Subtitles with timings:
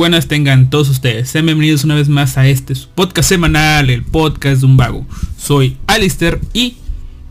[0.00, 1.28] Buenas tengan todos ustedes.
[1.28, 5.04] Sean bienvenidos una vez más a este podcast semanal, el podcast de un vago.
[5.36, 6.76] Soy Alister y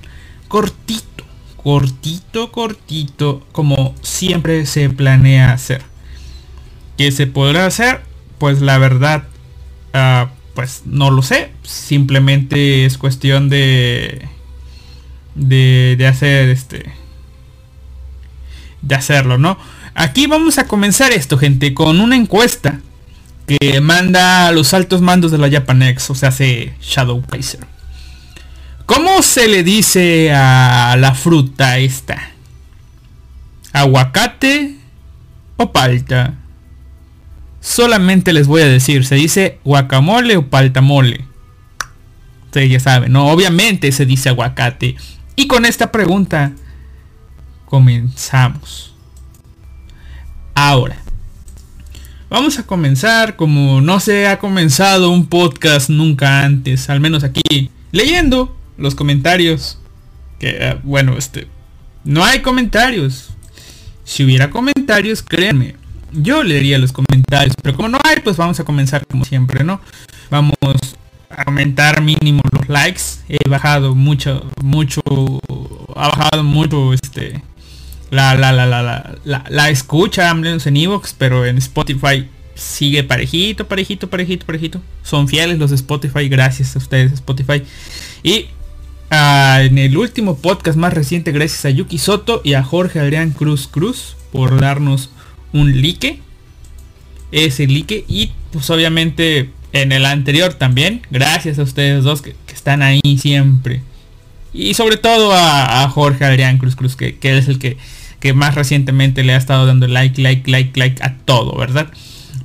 [0.48, 1.24] cortito
[1.56, 5.82] cortito cortito como siempre se planea hacer.
[6.96, 8.02] Que se podrá hacer
[8.38, 9.24] pues la verdad
[9.94, 14.28] uh, pues no lo sé simplemente es cuestión de,
[15.34, 16.92] de hacer este
[18.82, 19.58] de hacerlo no
[19.94, 22.80] Aquí vamos a comenzar esto, gente, con una encuesta
[23.58, 27.66] que manda a los altos mandos de la Japanex, o sea, hace Shadow Pacer.
[28.86, 32.30] ¿Cómo se le dice a la fruta esta?
[33.72, 34.76] ¿Aguacate
[35.56, 36.34] o palta?
[37.60, 41.24] Solamente les voy a decir, se dice guacamole o paltamole.
[42.44, 43.26] Ustedes ya saben, ¿no?
[43.30, 44.94] Obviamente se dice aguacate.
[45.34, 46.52] Y con esta pregunta
[47.64, 48.94] comenzamos.
[50.54, 51.02] Ahora,
[52.30, 57.70] vamos a comenzar como no se ha comenzado un podcast nunca antes, al menos aquí,
[57.92, 59.78] leyendo los comentarios.
[60.38, 61.48] Que eh, bueno, este,
[62.04, 63.30] no hay comentarios.
[64.04, 65.74] Si hubiera comentarios, créanme,
[66.12, 69.80] yo leería los comentarios, pero como no hay, pues vamos a comenzar como siempre, ¿no?
[70.30, 70.56] Vamos
[71.28, 73.02] a aumentar mínimo los likes.
[73.28, 75.02] He bajado mucho, mucho,
[75.94, 77.42] ha bajado mucho este
[78.10, 84.10] la, la, la, la, la, la escucha, en Evox, pero en Spotify sigue parejito, parejito,
[84.10, 84.82] parejito, parejito.
[85.02, 87.62] Son fieles los de Spotify, gracias a ustedes Spotify.
[88.22, 88.46] Y
[89.10, 93.30] uh, en el último podcast más reciente, gracias a Yuki Soto y a Jorge Adrián
[93.30, 95.10] Cruz Cruz por darnos
[95.52, 96.20] un like.
[97.32, 98.04] Ese like.
[98.08, 103.00] Y pues obviamente en el anterior también, gracias a ustedes dos que, que están ahí
[103.18, 103.82] siempre.
[104.52, 107.76] Y sobre todo a, a Jorge Adrián Cruz Cruz, que, que es el que
[108.20, 111.90] que más recientemente le ha estado dando like, like, like, like a todo, ¿verdad?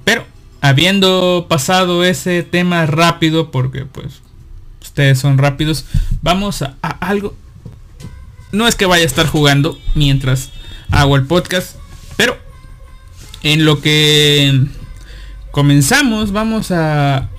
[0.03, 0.25] Pero
[0.61, 4.21] habiendo pasado ese tema rápido, porque pues
[4.81, 5.85] ustedes son rápidos,
[6.21, 7.35] vamos a, algo.
[8.51, 10.51] No es que vaya a estar jugando mientras
[10.89, 11.75] hago el podcast,
[12.15, 12.37] pero
[13.43, 14.65] en lo que
[15.51, 17.29] comenzamos vamos a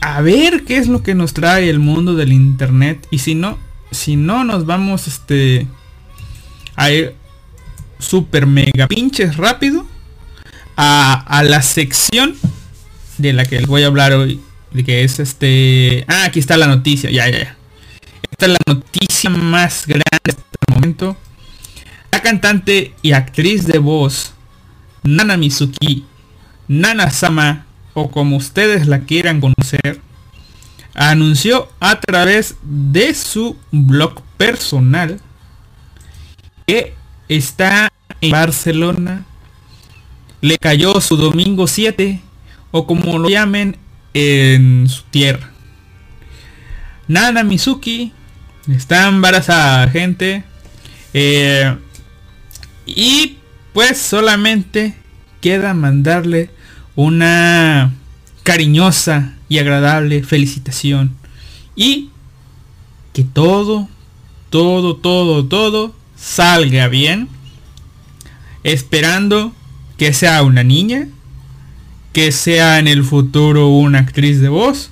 [0.00, 3.58] a ver qué es lo que nos trae el mundo del internet y si no
[3.90, 5.66] si no nos vamos este
[6.76, 7.14] a ir
[8.04, 9.86] super mega pinches rápido
[10.76, 12.36] a, la sección
[13.18, 14.40] de la que les voy a hablar hoy.
[14.72, 16.04] De que es este...
[16.08, 17.10] Ah, aquí está la noticia.
[17.10, 17.56] Ya, ya, ya.
[18.30, 20.42] Esta es la noticia más grande hasta
[20.72, 21.16] momento.
[22.10, 24.34] La cantante y actriz de voz
[25.04, 26.04] Nana Mizuki,
[26.66, 30.00] Nana Sama, o como ustedes la quieran conocer,
[30.94, 35.20] anunció a través de su blog personal
[36.66, 36.94] que
[37.28, 37.90] está
[38.30, 39.24] Barcelona.
[40.40, 42.20] Le cayó su domingo 7
[42.70, 43.76] o como lo llamen
[44.12, 45.50] en su tierra.
[47.08, 48.12] Nana Mizuki
[48.68, 50.44] está embarazada, gente.
[51.12, 51.76] Eh,
[52.86, 53.38] y
[53.72, 54.94] pues solamente
[55.40, 56.50] queda mandarle
[56.94, 57.92] una
[58.42, 61.14] cariñosa y agradable felicitación.
[61.76, 62.10] Y
[63.12, 63.88] que todo,
[64.50, 67.28] todo, todo, todo salga bien,
[68.64, 69.54] esperando
[69.96, 71.06] que sea una niña,
[72.12, 74.90] que sea en el futuro una actriz de voz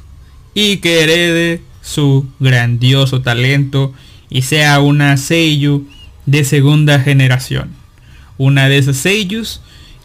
[0.54, 3.92] y que herede su grandioso talento
[4.28, 5.88] y sea una Seiyu
[6.26, 7.70] de segunda generación.
[8.38, 9.60] Una de esas Seiyus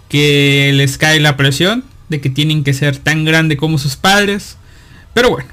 [0.09, 4.57] que les cae la presión de que tienen que ser tan grande como sus padres.
[5.13, 5.49] Pero bueno,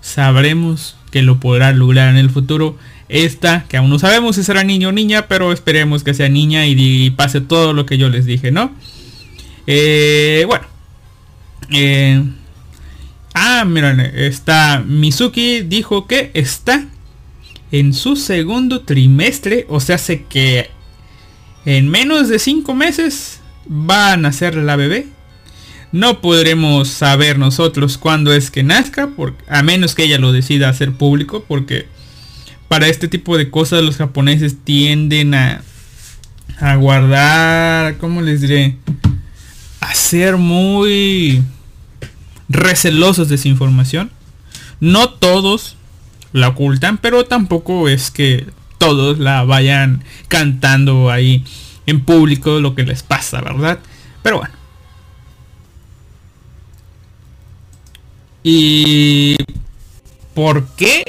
[0.00, 2.76] sabremos que lo podrá lograr en el futuro
[3.08, 6.66] esta, que aún no sabemos si será niño o niña, pero esperemos que sea niña
[6.66, 8.72] y, pase todo lo que yo les dije, ¿no?
[9.66, 10.66] Eh, bueno.
[11.70, 12.22] Eh,
[13.34, 16.84] ah, miren, está Mizuki dijo que está
[17.72, 20.70] en su segundo trimestre, o sea, hace que
[21.64, 25.06] en menos de cinco meses va a nacer la bebé.
[25.90, 29.08] No podremos saber nosotros cuándo es que nazca,
[29.48, 31.86] a menos que ella lo decida hacer público, porque
[32.68, 35.62] para este tipo de cosas los japoneses tienden a,
[36.58, 38.76] a guardar, ¿cómo les diré?
[39.80, 41.42] A ser muy
[42.48, 44.10] recelosos de esa información.
[44.80, 45.76] No todos
[46.32, 48.46] la ocultan, pero tampoco es que
[48.78, 51.44] todos la vayan cantando ahí
[51.86, 53.78] en público lo que les pasa, ¿verdad?
[54.22, 54.54] Pero bueno.
[58.42, 59.36] ¿Y
[60.34, 61.04] por qué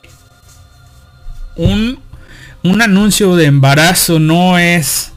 [1.55, 1.99] un,
[2.63, 5.11] un anuncio de embarazo no es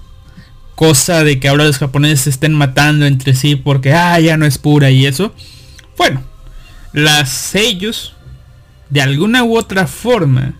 [0.74, 4.46] cosa de que ahora los japoneses se estén matando entre sí porque ah, ya no
[4.46, 5.34] es pura y eso?
[5.96, 6.22] Bueno,
[6.92, 8.14] las sellos
[8.88, 10.54] de alguna u otra forma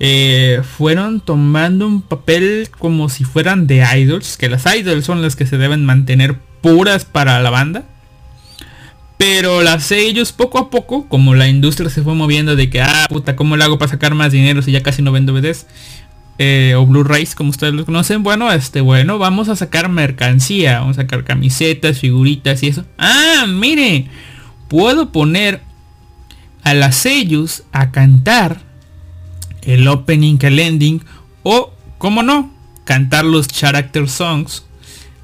[0.00, 5.36] eh, fueron tomando un papel como si fueran de idols, que las idols son las
[5.36, 7.84] que se deben mantener puras para la banda.
[9.22, 13.06] Pero las sellos poco a poco, como la industria se fue moviendo de que, ah,
[13.08, 15.68] puta, ¿cómo le hago para sacar más dinero si ya casi no vendo DVDs?
[16.38, 18.24] Eh, o Blu-rays, como ustedes lo conocen.
[18.24, 20.80] Bueno, este, bueno, vamos a sacar mercancía.
[20.80, 22.84] Vamos a sacar camisetas, figuritas y eso.
[22.98, 24.08] Ah, mire,
[24.66, 25.60] puedo poner
[26.64, 28.60] a las sellos a cantar
[29.62, 31.00] el opening, el ending
[31.44, 32.52] o, como no,
[32.82, 34.64] cantar los character songs.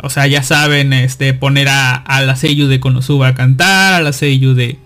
[0.01, 4.01] O sea, ya saben, este, poner a, a la sello de Konosuba a cantar, a
[4.01, 4.79] la sello de,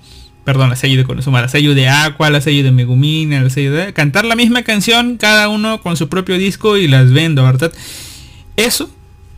[0.45, 3.35] perdón, la sello de Konosuba, a la sello de Aqua, a la sello de Megumin,
[3.35, 6.89] a la sello de, cantar la misma canción, cada uno con su propio disco y
[6.89, 7.73] las vendo, ¿verdad?
[8.57, 8.91] Eso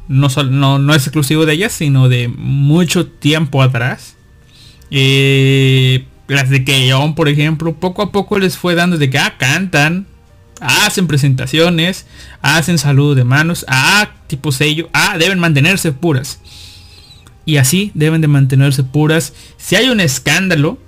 [0.08, 4.16] no, es exclusivo de ellas, sino de mucho tiempo atrás.
[4.90, 9.34] Eh, las de Keyon, por ejemplo, poco a poco les fue dando de que ah,
[9.38, 10.06] cantan,
[10.64, 12.06] hacen presentaciones,
[12.40, 16.40] hacen saludo de manos, ah, tipo sello, ah, deben mantenerse puras.
[17.44, 19.34] Y así deben de mantenerse puras.
[19.58, 20.78] Si hay un escándalo,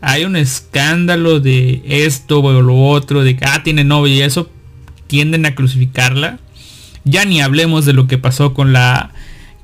[0.00, 4.50] hay un escándalo de esto o lo otro, de que ah, tiene novio y eso,
[5.06, 6.38] tienden a crucificarla.
[7.04, 9.12] Ya ni hablemos de lo que pasó con la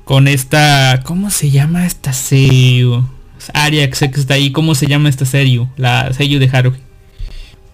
[0.05, 3.09] con esta ¿cómo se llama esta sello?
[3.53, 5.67] Aria que está ahí, ¿cómo se llama esta sello?
[5.75, 6.79] La sello de Haruhi.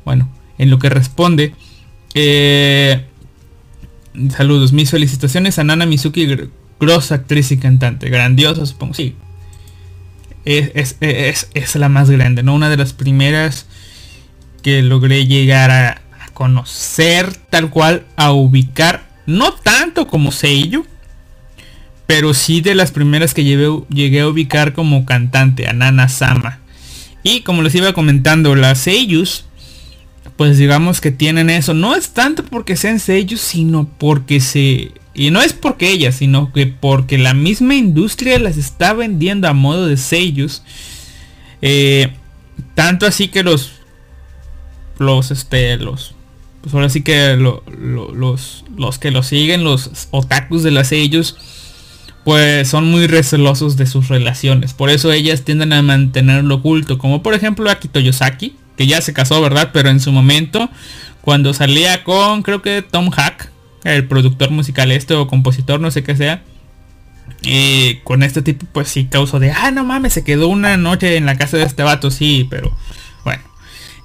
[0.06, 1.54] Bueno, en lo que responde
[2.14, 3.06] eh,
[4.36, 6.28] saludos, mis felicitaciones a Nana Mizuki,
[6.80, 9.16] grosa actriz y cantante, grandiosa supongo, sí.
[10.46, 10.96] Es,
[11.76, 12.56] la más grande, ¿no?
[12.56, 13.68] Una de las primeras
[14.64, 16.02] que logré llegar a,
[16.34, 20.86] conocer tal cual, a ubicar, no tanto como Seiyu,
[22.08, 26.60] pero sí de las primeras que llegué a ubicar como cantante, a Nana Sama.
[27.24, 29.46] Y como les iba comentando, las Seiyus
[30.40, 31.74] pues digamos que tienen eso.
[31.74, 34.94] No es tanto porque sean sellos, sino porque se...
[35.14, 39.54] Y no es porque ellas, sino que porque la misma industria las está vendiendo a
[39.54, 40.64] modo de sellos.
[41.62, 42.14] Eh,
[42.74, 43.74] tanto así que los...
[44.98, 46.16] Los, este, los...
[46.62, 47.60] Pues ahora sí que los,
[48.78, 51.36] los que lo siguen, los otakus de las sellos,
[52.24, 54.74] pues son muy recelosos de sus relaciones.
[54.74, 56.98] Por eso ellas tienden a mantenerlo oculto.
[56.98, 59.72] Como por ejemplo Akito Yosaki que ya se casó, ¿verdad?
[59.74, 60.70] Pero en su momento,
[61.20, 63.52] cuando salía con, creo que Tom Hack,
[63.84, 66.44] el productor musical este o compositor, no sé qué sea,
[67.42, 71.18] y con este tipo, pues sí causó de, ah, no mames, se quedó una noche
[71.18, 72.74] en la casa de este vato, sí, pero
[73.26, 73.44] bueno.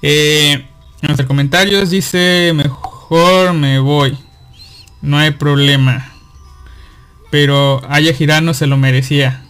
[0.01, 0.65] Eh,
[1.01, 4.17] en los comentarios dice, mejor me voy,
[5.01, 6.11] no hay problema.
[7.31, 9.45] Pero Aya Girano se lo merecía.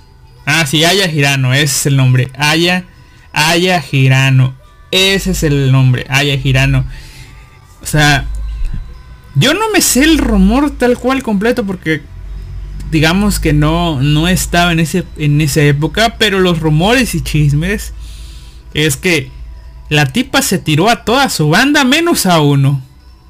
[0.46, 2.30] Ah, sí, Aya Girano, ese es el nombre.
[2.38, 2.86] Aya,
[3.34, 4.54] Aya Girano.
[4.92, 6.86] Ese es el nombre, Aya Girano.
[7.82, 8.28] O sea,
[9.36, 12.02] yo no me sé el rumor tal cual completo porque
[12.92, 17.94] digamos que no, no estaba en, ese, en esa época, pero los rumores y chismes
[18.74, 19.32] es que
[19.90, 22.82] la tipa se tiró a toda su banda menos a uno.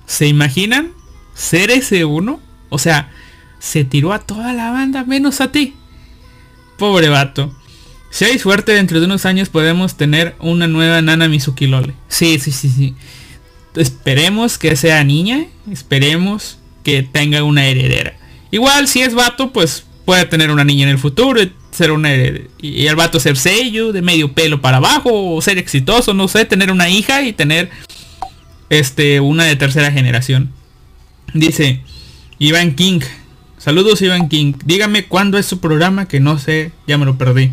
[0.05, 0.91] ¿Se imaginan?
[1.33, 2.39] Ser ese uno.
[2.69, 3.11] O sea,
[3.59, 5.75] se tiró a toda la banda menos a ti.
[6.77, 7.55] Pobre vato.
[8.15, 11.95] Si hay suerte, dentro de unos años podemos tener una nueva Nana Mizuki Lole.
[12.07, 12.95] Sí, sí, sí, sí.
[13.75, 15.47] Esperemos que sea niña.
[15.69, 18.15] Esperemos que tenga una heredera.
[18.51, 21.41] Igual si es vato, pues puede tener una niña en el futuro.
[21.71, 22.09] Ser una
[22.61, 26.45] y el vato ser sello, de medio pelo para abajo, o ser exitoso, no sé,
[26.45, 27.69] tener una hija y tener
[28.69, 30.53] este una de tercera generación.
[31.33, 31.81] Dice
[32.39, 33.01] Iván King.
[33.57, 34.53] Saludos Iván King.
[34.63, 37.51] Dígame cuándo es su programa que no sé, ya me lo perdí.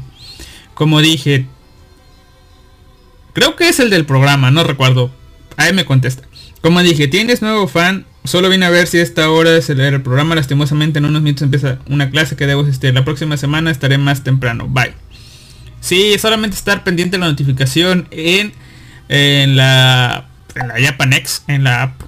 [0.82, 1.46] Como dije,
[3.34, 5.12] creo que es el del programa, no recuerdo.
[5.56, 6.24] Ahí me contesta.
[6.60, 8.04] Como dije, tienes nuevo fan.
[8.24, 10.34] Solo vine a ver si esta hora es el programa.
[10.34, 12.92] Lastimosamente en unos minutos empieza una clase que debo asistir.
[12.94, 14.66] La próxima semana estaré más temprano.
[14.66, 14.92] Bye.
[15.78, 18.52] Sí, solamente estar pendiente de la notificación en,
[19.54, 22.02] la en la en la app.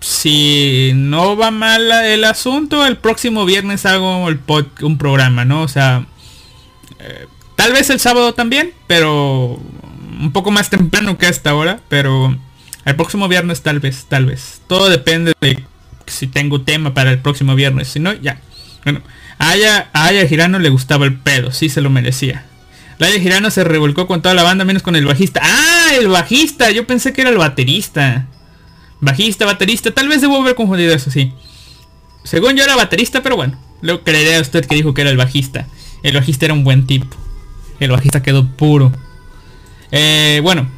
[0.00, 4.40] Si no va mal el asunto, el próximo viernes hago el
[4.82, 5.62] un programa, ¿no?
[5.62, 6.04] O sea,
[6.98, 9.60] eh, Tal vez el sábado también, pero
[10.20, 12.38] un poco más temprano que hasta ahora, pero
[12.84, 14.62] el próximo viernes tal vez, tal vez.
[14.68, 15.64] Todo depende de
[16.06, 17.88] si tengo tema para el próximo viernes.
[17.88, 18.40] Si no, ya.
[18.84, 19.00] Bueno,
[19.40, 22.44] a Aya, Girano le gustaba el pedo, sí se lo merecía.
[23.00, 25.40] Aya Girano se revolcó con toda la banda menos con el bajista.
[25.42, 25.94] ¡Ah!
[25.98, 26.70] El bajista.
[26.70, 28.28] Yo pensé que era el baterista.
[29.00, 29.90] Bajista, baterista.
[29.90, 31.32] Tal vez debo haber confundido eso, sí.
[32.22, 33.58] Según yo era baterista, pero bueno.
[33.80, 35.66] Lo creeré a usted que dijo que era el bajista.
[36.04, 37.16] El bajista era un buen tipo.
[37.80, 38.92] El bajista quedó puro.
[39.90, 40.68] Eh, bueno.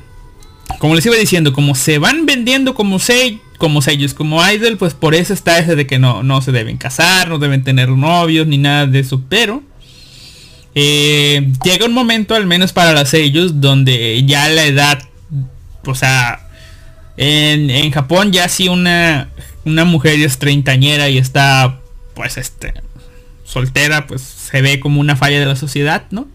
[0.78, 4.94] Como les iba diciendo, como se van vendiendo como se como sellos, como idol, pues
[4.94, 8.46] por eso está ese de que no, no se deben casar, no deben tener novios,
[8.46, 9.22] ni nada de eso.
[9.28, 9.62] Pero
[10.74, 15.02] eh, llega un momento, al menos para los sellos, donde ya la edad,
[15.84, 16.48] o sea,
[17.16, 19.28] en, en Japón ya si una,
[19.66, 21.80] una mujer es treintañera y está,
[22.14, 22.72] pues, este,
[23.44, 26.28] soltera, pues se ve como una falla de la sociedad, ¿no?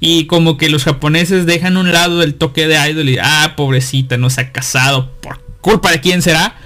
[0.00, 4.16] Y como que los japoneses dejan un lado del toque de idol y, ah, pobrecita,
[4.16, 6.56] no se ha casado por culpa de quién será.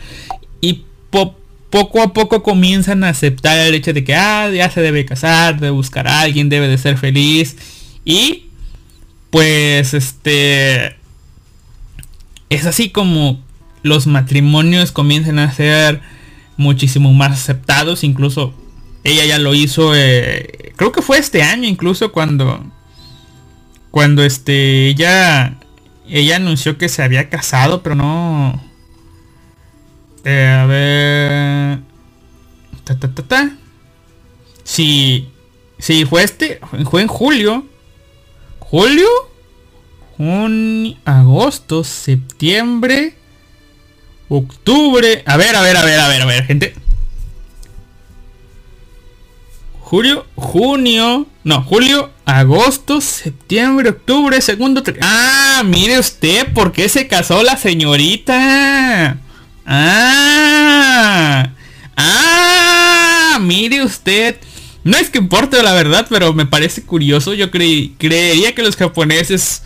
[0.60, 5.06] Y poco a poco comienzan a aceptar el hecho de que ah, ya se debe
[5.06, 7.56] casar, debe buscar a alguien, debe de ser feliz.
[8.04, 8.46] Y
[9.30, 10.96] pues este
[12.50, 13.42] es así como
[13.82, 16.02] los matrimonios comienzan a ser
[16.58, 18.04] muchísimo más aceptados.
[18.04, 18.52] Incluso
[19.04, 22.62] ella ya lo hizo, eh, creo que fue este año incluso cuando
[23.92, 25.60] cuando este ella
[26.08, 28.60] ella anunció que se había casado, pero no
[30.24, 31.78] eh, a ver.
[32.84, 33.56] Ta, ta, ta, ta.
[34.64, 35.28] Si,
[35.78, 37.66] si fue este, fue en julio.
[38.58, 39.08] Julio,
[40.16, 43.14] junio, agosto, septiembre,
[44.28, 45.22] octubre.
[45.26, 46.74] A ver, a ver, a ver, a ver, a ver, gente.
[49.92, 54.82] Julio, junio, no, julio, agosto, septiembre, octubre, segundo.
[55.02, 59.18] Ah, mire usted, ¿por qué se casó la señorita?
[59.66, 61.50] Ah,
[61.94, 64.36] ah, mire usted.
[64.82, 67.34] No es que importe la verdad, pero me parece curioso.
[67.34, 69.62] Yo creí, creería que los japoneses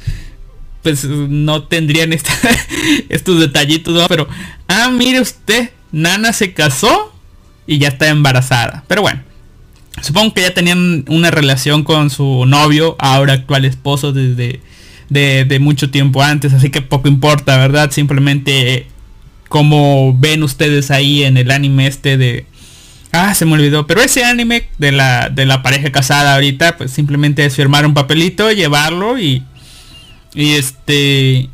[0.82, 2.12] pues no tendrían
[3.08, 4.08] estos detallitos.
[4.08, 4.26] Pero,
[4.66, 7.14] ah, mire usted, Nana se casó
[7.64, 8.82] y ya está embarazada.
[8.88, 9.22] Pero bueno,
[10.02, 14.60] supongo que ya tenían una relación con su novio, ahora actual esposo, desde
[15.08, 17.90] de, mucho tiempo antes, así que poco importa, ¿verdad?
[17.90, 18.86] Simplemente
[19.48, 22.46] como ven ustedes ahí en el anime este de...
[23.12, 23.86] Ah, se me olvidó.
[23.86, 27.94] Pero ese anime de la, de la pareja casada ahorita, pues simplemente es firmar un
[27.94, 29.42] papelito, llevarlo y...
[30.34, 31.48] Y este...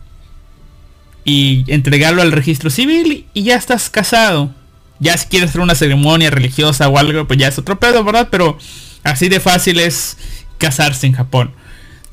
[1.24, 4.52] Y entregarlo al registro civil y ya estás casado.
[4.98, 8.28] Ya si quieres hacer una ceremonia religiosa o algo, pues ya es otro pedo, ¿verdad?
[8.30, 8.56] Pero
[9.02, 10.16] así de fácil es
[10.58, 11.52] casarse en Japón.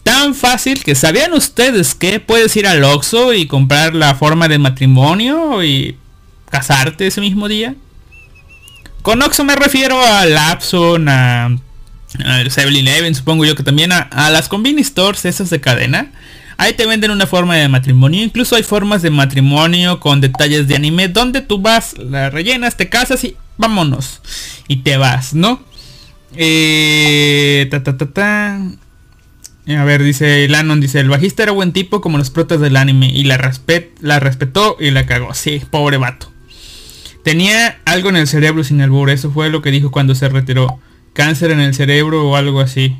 [0.03, 4.57] Tan fácil que sabían ustedes que puedes ir al Oxxo y comprar la forma de
[4.57, 5.97] matrimonio y
[6.49, 7.75] casarte ese mismo día.
[9.01, 11.49] Con Oxxo me refiero a Lapson, a, a
[12.43, 16.11] 7-Eleven, supongo yo que también a, a, las convenience stores esas de cadena.
[16.61, 18.21] Ahí te venden una forma de matrimonio.
[18.21, 22.89] Incluso hay formas de matrimonio con detalles de anime donde tú vas, la rellenas, te
[22.89, 24.19] casas y vámonos.
[24.67, 25.63] Y te vas, ¿no?
[26.35, 28.59] Eh, ta, ta, ta, ta.
[29.69, 33.09] A ver, dice Lanon, dice, el bajista era buen tipo como los protas del anime
[33.09, 35.33] y la, respet la respetó y la cagó.
[35.33, 36.29] Sí, pobre vato.
[37.23, 40.77] Tenía algo en el cerebro sin albur, eso fue lo que dijo cuando se retiró.
[41.13, 42.97] Cáncer en el cerebro o algo así.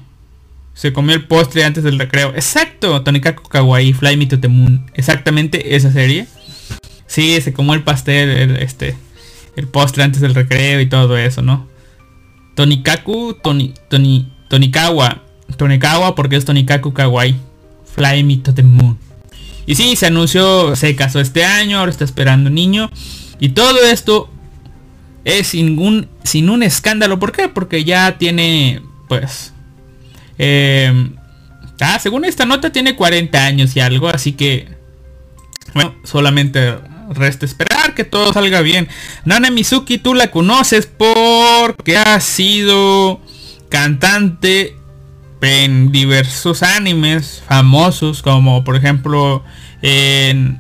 [0.79, 2.29] Se comió el postre antes del recreo.
[2.29, 4.89] Exacto, Tonikaku Kawaii, Fly Me to the Moon.
[4.93, 6.25] Exactamente esa serie.
[7.05, 8.95] Sí, se comió el pastel, el, este,
[9.57, 11.67] el postre antes del recreo y todo eso, ¿no?
[12.55, 15.21] Tonikaku, Toni, Toni, Tonikawa
[15.57, 17.35] Tonikawa porque es Tonikaku Kawaii.
[17.93, 18.97] Fly Me to the Moon.
[19.65, 22.89] Y sí, se anunció, se casó este año, ahora está esperando un niño.
[23.37, 24.29] Y todo esto
[25.25, 27.19] es sin un, sin un escándalo.
[27.19, 27.49] ¿Por qué?
[27.49, 29.51] Porque ya tiene, pues...
[30.39, 31.12] Eh,
[31.82, 34.67] ah, según esta nota tiene 40 años y algo, así que...
[35.75, 38.88] Bueno, solamente resta esperar que todo salga bien.
[39.25, 43.19] Nana Mizuki, tú la conoces porque ha sido
[43.69, 44.75] cantante
[45.41, 49.43] en diversos animes famosos como por ejemplo
[49.82, 50.60] en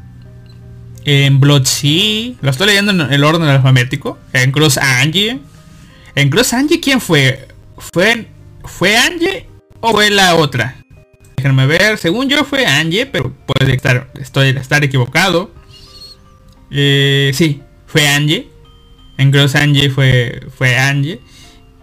[1.03, 5.39] en Blood Sea lo estoy leyendo en el orden alfabético en Cross Angie.
[6.15, 8.27] En Cross Angie quién fue fue
[8.63, 9.47] fue Angie
[9.81, 10.75] o fue la otra
[11.37, 15.51] déjenme ver según yo fue Angie pero puede estar estoy estar equivocado
[16.71, 18.49] eh, sí fue Angie
[19.17, 21.19] en Cross Angie fue fue Angie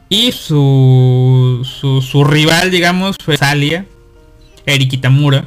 [0.08, 1.66] y su,
[2.02, 3.86] su, rival, digamos, fue Salia.
[4.64, 5.44] Eri Kitamura.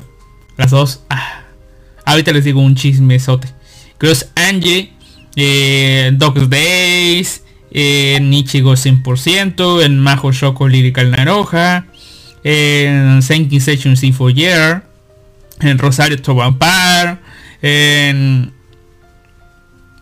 [0.58, 1.04] Las dos.
[1.10, 1.44] Ah,
[2.06, 3.48] ahorita les digo un chismesote.
[3.98, 4.92] Cross Angie.
[5.36, 7.44] Eh, Dog's Days.
[7.72, 9.82] En Ichigo 100%.
[9.84, 11.86] En Majo Shoko Lyrical Naroja.
[12.43, 14.84] En Senki Session Sinfo Year.
[15.62, 17.17] En Rosario to Vampire.
[17.62, 18.54] En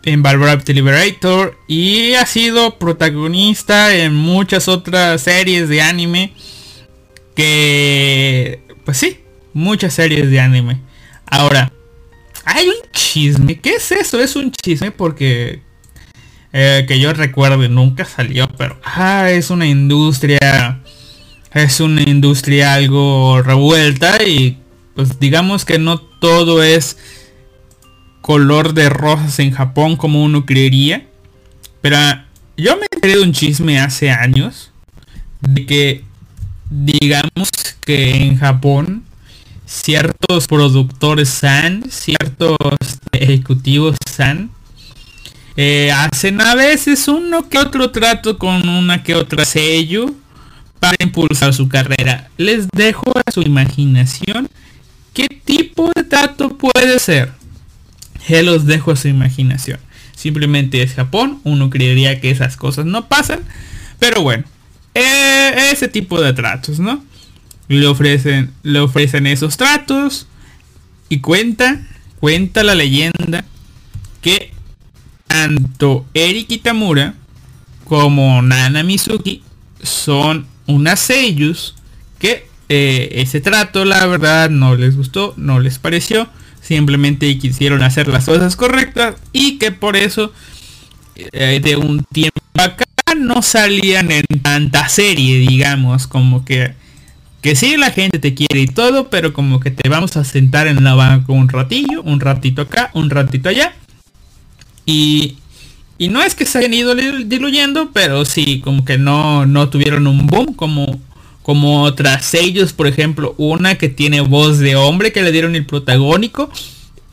[0.07, 6.33] en Valorant Liberator y ha sido protagonista en muchas otras series de anime
[7.35, 9.19] que pues sí,
[9.53, 10.79] muchas series de anime.
[11.25, 11.73] Ahora,
[12.45, 14.21] hay un chisme, ¿qué es eso?
[14.21, 15.61] Es un chisme porque
[16.53, 20.81] eh, que yo recuerdo nunca salió, pero ah, es una industria
[21.57, 24.57] es una industria algo revuelta y
[24.95, 26.97] pues digamos que no todo es
[28.21, 31.05] color de rosas en Japón como uno creería.
[31.81, 31.97] Pero
[32.57, 34.71] yo me he de un chisme hace años
[35.41, 36.03] de que
[36.69, 37.49] digamos
[37.85, 39.03] que en Japón
[39.65, 42.57] ciertos productores san, ciertos
[43.11, 44.49] ejecutivos san,
[45.55, 50.13] eh, hacen a veces uno que otro trato con una que otra sello
[50.79, 52.29] para impulsar su carrera.
[52.37, 54.49] Les dejo a su imaginación
[55.13, 57.31] qué tipo de trato puede ser.
[58.27, 59.79] Ya los dejo a su imaginación.
[60.15, 61.39] Simplemente es Japón.
[61.43, 63.39] Uno creería que esas cosas no pasan.
[63.99, 64.43] Pero bueno.
[64.93, 67.03] Eh, ese tipo de tratos, ¿no?
[67.67, 70.27] Le ofrecen, le ofrecen esos tratos.
[71.09, 71.85] Y cuenta,
[72.19, 73.45] cuenta la leyenda
[74.21, 74.51] que
[75.27, 77.13] tanto Eri Kitamura
[77.85, 79.43] como Nana Mizuki
[79.81, 81.75] son unas sellos
[82.19, 86.29] que eh, ese trato la verdad no les gustó, no les pareció
[86.61, 90.33] simplemente quisieron hacer las cosas correctas y que por eso
[91.15, 92.85] eh, de un tiempo acá
[93.17, 96.73] no salían en tanta serie, digamos, como que
[97.41, 100.67] que sí la gente te quiere y todo, pero como que te vamos a sentar
[100.67, 103.73] en la banca un ratillo, un ratito acá, un ratito allá.
[104.85, 105.37] Y,
[105.97, 110.07] y no es que se hayan ido diluyendo, pero sí, como que no, no tuvieron
[110.07, 110.99] un boom como
[111.41, 115.65] como otras ellos, por ejemplo, una que tiene voz de hombre que le dieron el
[115.65, 116.51] protagónico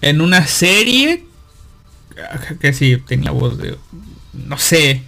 [0.01, 1.23] en una serie
[2.61, 3.77] que sí tenía voz de
[4.33, 5.03] no sé.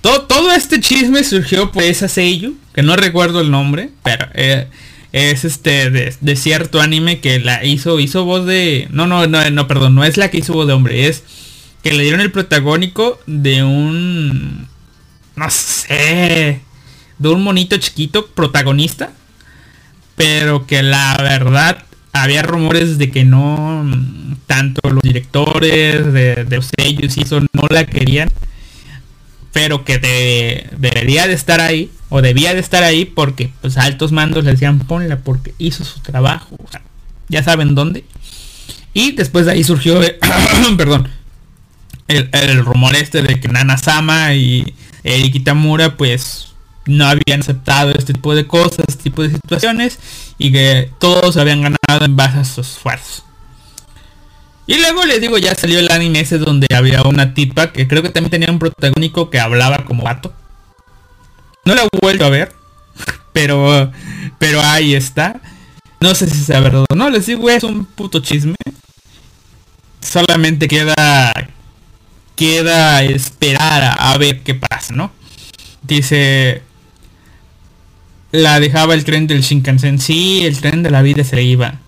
[0.00, 4.68] Todo, todo este chisme surgió por esa sello, que no recuerdo el nombre, pero eh,
[5.10, 9.66] es este de, cierto anime que la hizo hizo voz de no no no no
[9.66, 11.22] perdón, no es la que hizo voz de hombre, es
[11.84, 14.66] que le dieron el protagónico de un
[15.36, 16.60] no sé,
[17.18, 19.12] de un monito chiquito protagonista,
[20.16, 23.84] pero que la verdad había rumores de que no,
[24.46, 28.30] tanto los directores de, los y eso no la querían,
[29.52, 29.98] pero que
[30.78, 34.78] debería de estar ahí, o debía de estar ahí porque pues altos mandos le decían
[34.78, 36.56] ponla porque hizo su trabajo,
[37.28, 38.04] ya saben dónde.
[38.96, 40.00] Y después de ahí surgió,
[40.76, 41.08] perdón,
[42.08, 46.52] el, rumor este de que Nana Sama y Eriki Tamura pues
[46.86, 49.98] no habían aceptado este tipo de cosas, este tipo de situaciones
[50.38, 53.24] y que todos habían ganado en base a sus esfuerzos.
[54.66, 58.02] Y luego les digo, ya salió el anime ese donde había una tipa que creo
[58.02, 60.32] que también tenía un protagónico que hablaba como gato.
[61.64, 62.52] No la he vuelto a ver,
[63.32, 63.92] pero
[64.38, 65.40] pero ahí está.
[66.00, 68.56] No sé si sea verdad o no, les digo, es un puto chisme.
[70.00, 71.32] Solamente queda
[72.36, 75.12] queda esperar a ver qué pasa, ¿no?
[75.82, 76.62] Dice
[78.34, 80.00] la dejaba el tren del Shinkansen.
[80.00, 81.78] Sí, el tren de la vida se iba.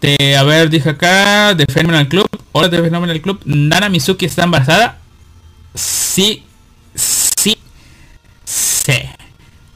[0.00, 2.28] De, a ver, dije acá, de Phenomenal Club.
[2.52, 3.40] Hola de Phenomenal Club.
[3.44, 4.98] Nana Mizuki está embarazada.
[5.74, 6.44] Sí,
[6.94, 7.56] sí,
[8.44, 8.92] sí.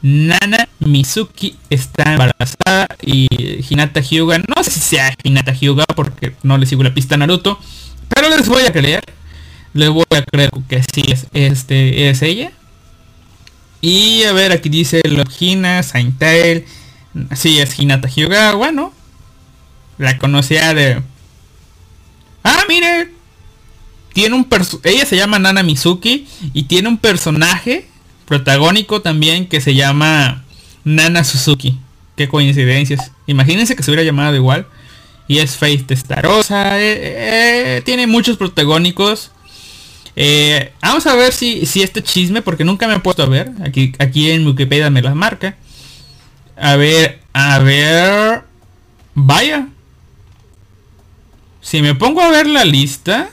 [0.01, 3.27] Nana Mizuki está embarazada y
[3.69, 7.17] Hinata Hyuga, no sé si sea Hinata Hyuga porque no le sigo la pista a
[7.17, 7.59] Naruto,
[8.07, 9.03] pero les voy a creer,
[9.73, 12.51] les voy a creer que sí es, este, es ella.
[13.81, 16.65] Y a ver, aquí dice Logina, Saintail.
[17.35, 18.53] Sí, es Hinata Hyuga.
[18.53, 18.93] Bueno,
[19.97, 21.01] la conocía de...
[22.43, 23.11] Ah, mire.
[24.13, 24.47] Tiene un
[24.83, 27.87] Ella se llama Nana Mizuki y tiene un personaje
[28.25, 30.43] protagónico también que se llama
[30.83, 31.79] Nana Suzuki.
[32.17, 33.11] Qué coincidencias.
[33.27, 34.67] Imagínense que se hubiera llamado igual.
[35.27, 36.81] Y es Faith Testarosa.
[36.81, 36.97] Eh,
[37.77, 39.31] eh, tiene muchos protagónicos.
[40.21, 43.53] Eh, vamos a ver si, si este chisme, porque nunca me he puesto a ver.
[43.65, 45.55] Aquí, aquí en Wikipedia me las marca.
[46.57, 48.43] A ver, a ver.
[49.13, 49.69] Vaya.
[51.61, 53.29] Si me pongo a ver la lista.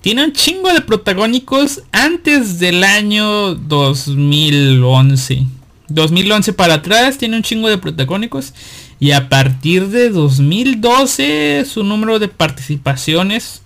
[0.00, 5.44] Tiene un chingo de protagónicos antes del año 2011.
[5.88, 8.54] 2011 para atrás tiene un chingo de protagónicos.
[9.00, 13.60] Y a partir de 2012 su número de participaciones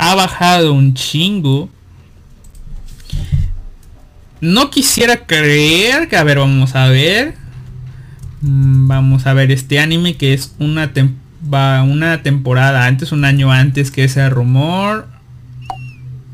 [0.00, 1.68] ha bajado un chingo.
[4.40, 7.34] No quisiera creer que, a ver, vamos a ver.
[8.40, 10.90] Mm, vamos a ver este anime que es una,
[11.82, 15.06] una temporada antes, un año antes que ese rumor.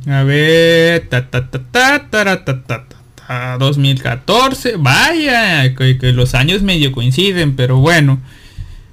[0.07, 2.85] A ver, ta ta ta ta ta ta ta
[3.27, 4.77] ta 2014.
[4.77, 8.21] Vaya, que los años medio coinciden, pero bueno.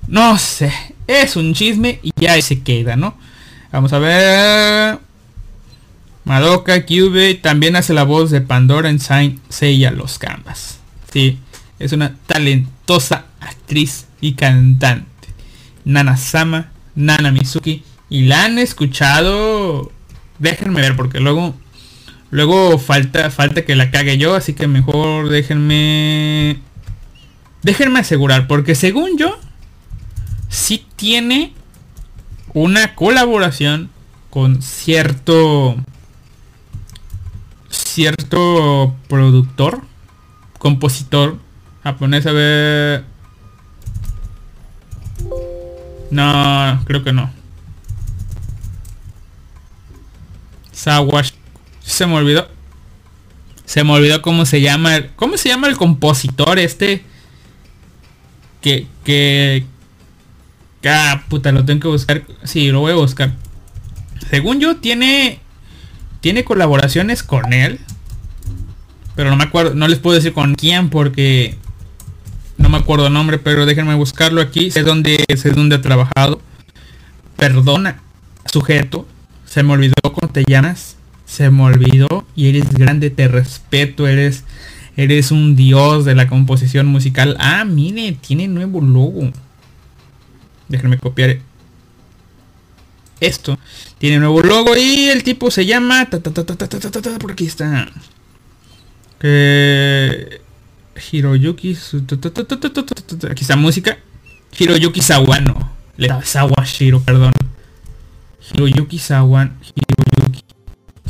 [0.07, 0.73] No sé,
[1.05, 3.15] es un chisme y ya se queda, ¿no?
[3.73, 4.99] Vamos a ver.
[6.25, 10.77] Madoka Cube también hace la voz de Pandora en Saint Seiya Los Canvas.
[11.11, 11.39] Sí,
[11.79, 15.27] es una talentosa actriz y cantante.
[15.85, 17.83] Nana Sama, Nana Mizuki.
[18.11, 19.91] Y la han escuchado.
[20.37, 21.55] Déjenme ver porque luego.
[22.29, 24.35] Luego falta, falta que la cague yo.
[24.35, 26.59] Así que mejor déjenme.
[27.63, 28.45] Déjenme asegurar.
[28.45, 29.35] Porque según yo.
[30.47, 31.53] Sí tiene
[32.53, 33.89] una colaboración
[34.29, 35.75] con cierto
[37.69, 39.81] cierto productor,
[40.57, 41.37] compositor
[41.83, 43.05] japonés, a ver...
[46.09, 47.31] No, creo que no.
[50.71, 51.31] Sawash.
[51.81, 52.47] Se me olvidó.
[53.65, 55.07] Se me olvidó cómo se llama.
[55.15, 57.03] ¿Cómo se llama el compositor este?
[58.61, 59.65] Que, que...
[60.85, 62.23] Ah, puta, lo tengo que buscar.
[62.43, 63.33] Sí, lo voy a buscar.
[64.29, 65.39] Según yo, tiene
[66.21, 67.79] tiene colaboraciones con él.
[69.15, 71.57] Pero no me acuerdo, no les puedo decir con quién porque
[72.57, 74.71] no me acuerdo el nombre, pero déjenme buscarlo aquí.
[74.71, 76.41] Sé dónde, sé dónde ha trabajado.
[77.37, 77.99] Perdona,
[78.51, 79.07] sujeto.
[79.45, 80.23] Se me olvidó cómo.
[81.25, 84.43] Se me olvidó y eres grande, te respeto, eres
[84.95, 87.35] eres un dios de la composición musical.
[87.39, 89.31] Ah, mire, tiene nuevo logo.
[90.73, 91.37] Déjenme copiar
[93.19, 93.59] esto.
[93.99, 96.09] Tiene nuevo logo y el tipo se llama...
[96.09, 97.87] por aquí está.
[101.11, 101.77] Hiroyuki...
[103.29, 103.99] Aquí está música.
[104.57, 105.71] Hiroyuki Sawano.
[106.23, 107.33] Sawashiro, perdón.
[108.51, 109.53] Hiroyuki Sawano.
[109.75, 110.43] Hiroyuki.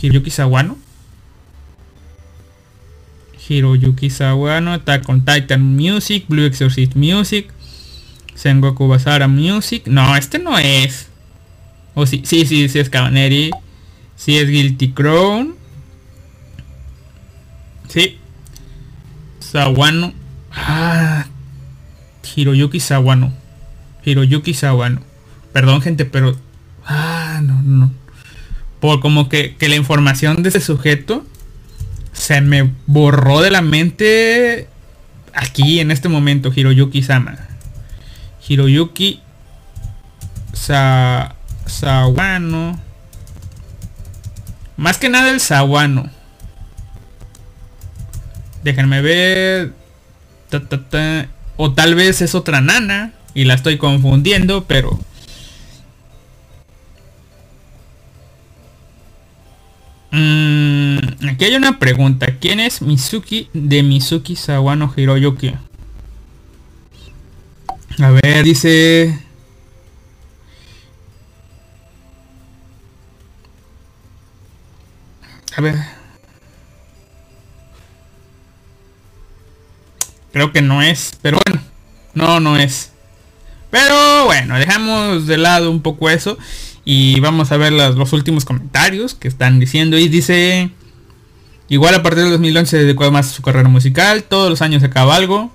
[0.02, 0.78] Hiroyuki Sawano.
[3.48, 7.52] Hiroyuki Sawano está con Titan Music, Blue Exorcist Music,
[8.36, 9.84] Sengoku Basara Music.
[9.88, 11.08] No, este no es.
[11.94, 13.52] O sí, sí, sí, sí es Cabaneri.
[14.16, 15.56] Sí es Guilty Crown.
[17.88, 18.18] Sí.
[19.40, 20.14] Sawano.
[20.52, 21.28] Ah.
[22.36, 23.34] Hiroyuki Sawano.
[24.04, 25.02] Hiroyuki Sawano.
[25.52, 26.36] Perdón gente, pero...
[26.86, 27.92] Ah, no, no.
[28.80, 31.26] Por como que, que la información de ese sujeto
[32.12, 34.68] se me borró de la mente
[35.34, 36.52] aquí en este momento.
[36.54, 37.38] Hiroyuki Sama.
[38.48, 39.22] Hiroyuki
[40.54, 41.36] Sa...
[41.66, 42.80] Sawano.
[44.78, 46.10] Más que nada el Sawano.
[48.64, 49.74] Déjenme ver.
[51.58, 53.14] O tal vez es otra nana.
[53.34, 55.00] Y la estoy confundiendo, pero...
[60.12, 62.28] Mm, aquí hay una pregunta.
[62.40, 65.54] ¿Quién es Mizuki de Mizuki Sawano Hiroyuki?
[68.00, 69.20] A ver, dice...
[75.56, 75.76] A ver.
[80.32, 81.62] Creo que no es, pero bueno,
[82.16, 82.92] no, no es.
[83.70, 86.38] Pero bueno, dejamos de lado un poco eso
[86.86, 89.98] y vamos a ver los últimos comentarios que están diciendo.
[89.98, 90.72] Y dice,
[91.70, 94.82] igual a partir del 2011 se dedicó más a su carrera musical, todos los años
[94.84, 95.52] acaba algo.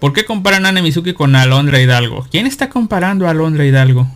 [0.00, 2.26] ¿Por qué comparan a Nemizuki con Alondra Hidalgo?
[2.30, 4.06] ¿Quién está comparando a Alondra Hidalgo?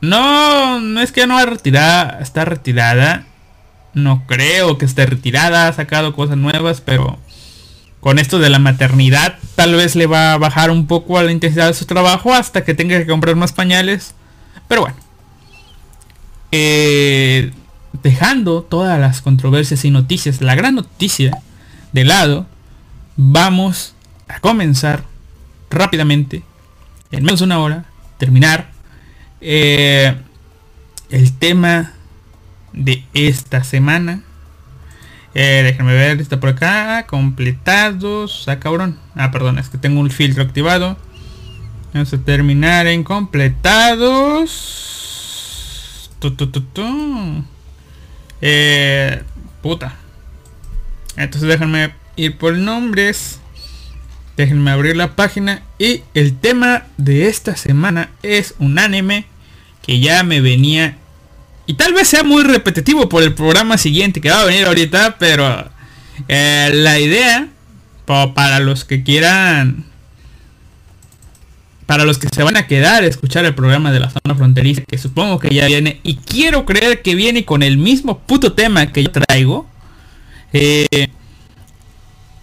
[0.00, 3.24] No, no es que no retirada, está retirada.
[3.94, 7.18] No creo que esté retirada, ha sacado cosas nuevas, pero
[8.00, 11.32] con esto de la maternidad tal vez le va a bajar un poco a la
[11.32, 14.14] intensidad de su trabajo hasta que tenga que comprar más pañales.
[14.68, 14.96] Pero bueno.
[16.52, 17.50] Eh,
[18.02, 21.42] dejando todas las controversias y noticias, la gran noticia
[21.92, 22.46] de lado,
[23.18, 23.94] vamos
[24.28, 25.02] a comenzar
[25.70, 26.42] rápidamente,
[27.10, 27.84] en menos de una hora,
[28.16, 28.70] terminar
[29.40, 30.14] eh,
[31.10, 31.94] el tema
[32.72, 34.22] de esta semana.
[35.34, 37.06] Eh, déjenme ver, está por acá.
[37.06, 38.46] Completados.
[38.48, 38.98] Ah, cabrón.
[39.14, 40.96] Ah, perdón, es que tengo un filtro activado.
[41.92, 44.50] Vamos a terminar en completados.
[46.18, 47.44] Tu, tu, tu,
[48.40, 49.22] eh,
[49.60, 49.96] puta.
[51.16, 53.40] Entonces déjenme ir por nombres.
[54.36, 55.62] Déjenme abrir la página.
[55.78, 59.24] Y el tema de esta semana es un anime
[59.82, 60.98] que ya me venía.
[61.66, 65.16] Y tal vez sea muy repetitivo por el programa siguiente que va a venir ahorita.
[65.18, 65.70] Pero
[66.28, 67.48] eh, la idea,
[68.04, 69.88] para los que quieran
[71.88, 74.82] para los que se van a quedar a escuchar el programa de la zona fronteriza,
[74.82, 78.92] que supongo que ya viene, y quiero creer que viene con el mismo puto tema
[78.92, 79.66] que yo traigo,
[80.52, 81.08] eh,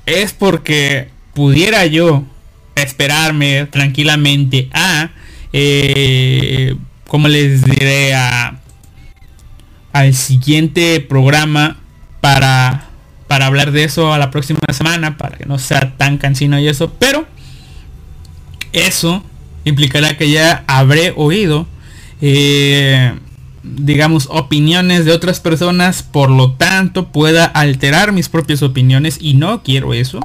[0.05, 2.23] es porque pudiera yo
[2.75, 5.11] esperarme tranquilamente a,
[5.53, 6.75] eh,
[7.07, 8.59] como les diré, a,
[9.93, 11.77] al siguiente programa
[12.21, 12.89] para,
[13.27, 16.67] para hablar de eso a la próxima semana, para que no sea tan cansino y
[16.67, 17.25] eso, pero
[18.73, 19.23] eso
[19.63, 21.67] implicará que ya habré oído,
[22.21, 23.13] eh,
[23.75, 29.63] digamos, opiniones de otras personas, por lo tanto pueda alterar mis propias opiniones y no
[29.63, 30.19] quiero eso.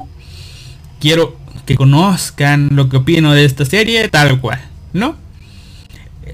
[0.99, 4.61] Quiero que conozcan lo que opino de esta serie tal cual,
[4.93, 5.15] ¿no?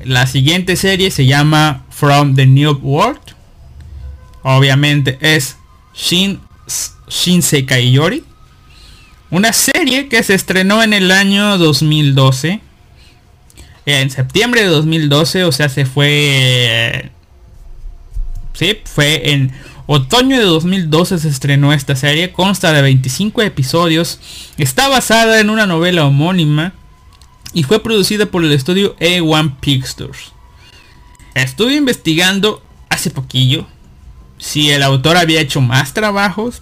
[0.04, 3.20] La siguiente serie se llama From the New World.
[4.43, 5.58] Obviamente es
[5.96, 6.39] Shin,
[7.10, 8.24] Shinsekai Yori.
[9.30, 12.62] Una serie que se estrenó en el año 2012
[13.88, 17.10] en septiembre de 2012, o sea, se fue...
[18.52, 19.54] sí, fue en
[19.86, 24.19] otoño de 2012 se estrenó esta serie, consta de 25 episodios,
[24.58, 26.73] está basada en una novela homónima
[27.54, 30.34] y fue producida por el estudio A1 Pictures.
[31.34, 33.67] Estuve investigando hace poquillo
[34.38, 36.62] si el autor había hecho más trabajos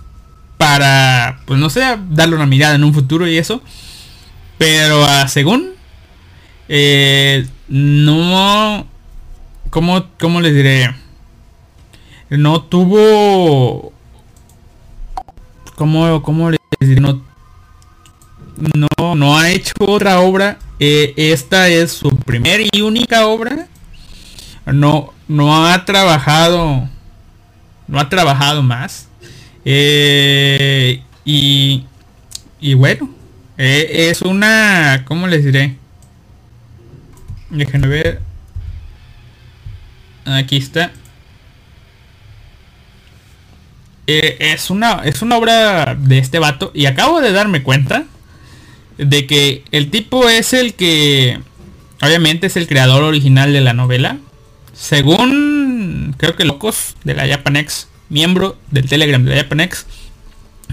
[0.59, 3.63] para, pues no sé, darle una mirada en un futuro y eso.
[4.59, 5.74] Pero ah, según
[6.67, 8.87] eh, no...
[9.69, 10.95] ¿cómo, ¿Cómo les diré?
[12.29, 13.91] No tuvo...
[15.75, 17.01] ¿Cómo, cómo les diré?
[17.01, 17.21] No,
[18.57, 20.57] no, no ha hecho otra obra.
[20.79, 23.67] Eh, esta es su primera y única obra.
[24.65, 26.87] No, no ha trabajado.
[27.87, 29.09] No ha trabajado más.
[29.65, 31.83] Eh, y,
[32.61, 33.09] y bueno,
[33.57, 35.75] es una, ¿cómo les diré?
[37.49, 38.21] Déjenme ver.
[40.25, 40.91] Aquí está.
[44.07, 46.71] Eh, es, una, es una obra de este vato.
[46.73, 48.05] Y acabo de darme cuenta
[48.97, 51.39] de que el tipo es el que...
[52.01, 54.17] Obviamente es el creador original de la novela.
[54.73, 59.85] Según creo que Locos de la Japanex, miembro del Telegram de la Japanex,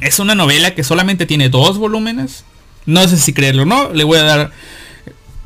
[0.00, 2.44] es una novela que solamente tiene dos volúmenes.
[2.86, 4.50] No sé si creerlo o no, le voy a dar,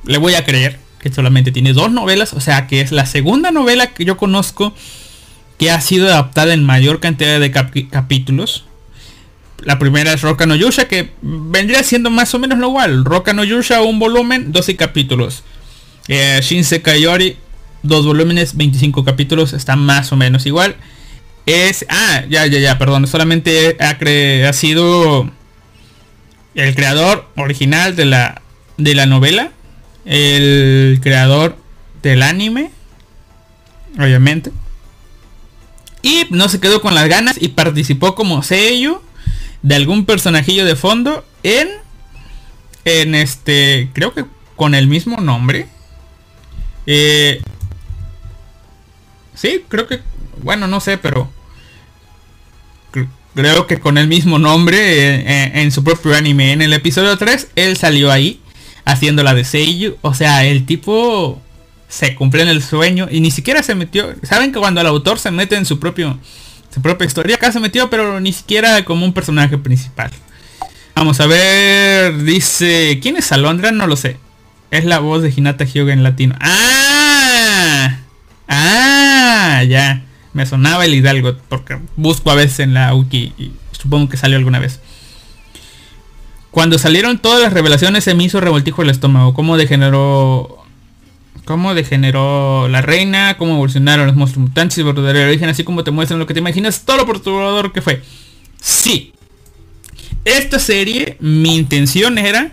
[0.05, 3.89] le voy a creer solamente tiene dos novelas, o sea que es la segunda novela
[3.89, 4.75] que yo conozco
[5.59, 8.65] que ha sido adaptada en mayor cantidad de capítulos.
[9.63, 13.05] La primera es Roka no Yusha, que vendría siendo más o menos lo igual.
[13.05, 15.45] Roka no Yusha, un volumen, 12 capítulos.
[16.09, 17.37] Eh, Shinsekai Yori,
[17.83, 20.77] dos volúmenes, 25 capítulos, está más o menos igual.
[21.47, 23.97] Es, ah, ya, ya, ya, perdón, solamente ha,
[24.49, 25.31] ha sido
[26.55, 28.43] el creador original de la,
[28.77, 29.53] de la novela
[30.07, 31.57] el creador
[32.03, 32.71] del anime,
[33.99, 34.53] obviamente.
[36.03, 39.03] Y no se quedó con las ganas y participó como sello
[39.63, 41.69] de algún personajillo de fondo en
[42.85, 45.67] en este creo que con el mismo nombre.
[46.87, 47.43] Eh,
[49.35, 50.01] sí creo que
[50.41, 51.29] bueno no sé pero
[53.35, 56.53] creo que con el mismo nombre eh, eh, en su propio anime.
[56.53, 58.41] En el episodio 3 él salió ahí
[58.87, 59.99] haciendo la de Seiyu.
[60.01, 61.43] O sea, el tipo
[61.89, 64.15] se cumplió en el sueño y ni siquiera se metió.
[64.23, 66.19] Saben que cuando el autor se mete en su propio
[66.75, 70.11] su propia historia, acá se metió, pero ni siquiera como un personaje principal.
[70.95, 73.73] Vamos a ver, dice, ¿quién es Alondra?
[73.73, 74.19] No lo sé.
[74.71, 76.35] Es la voz de Hinata Hyuga en latino.
[76.39, 77.99] ¡Ah!
[78.47, 79.63] ¡Ah!
[79.67, 80.05] Ya.
[80.35, 84.37] Me sonaba el Hidalgo porque busco a veces en la Uki y supongo que salió
[84.37, 84.81] alguna vez.
[86.57, 89.35] Cuando salieron todas las revelaciones se me hizo revoltijo el estómago.
[89.35, 90.65] Cómo degeneró.
[91.45, 93.37] Cómo degeneró la reina.
[93.37, 95.51] Cómo evolucionaron los monstruos mutantes y verdadero origen.
[95.51, 96.87] Así como te muestran lo que te imaginas.
[96.87, 98.03] Todo lo perturbador que fue.
[98.59, 99.13] Sí.
[100.25, 102.51] Esta serie, mi intención era,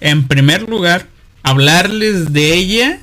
[0.00, 1.08] en primer lugar,
[1.42, 3.00] hablarles de ella.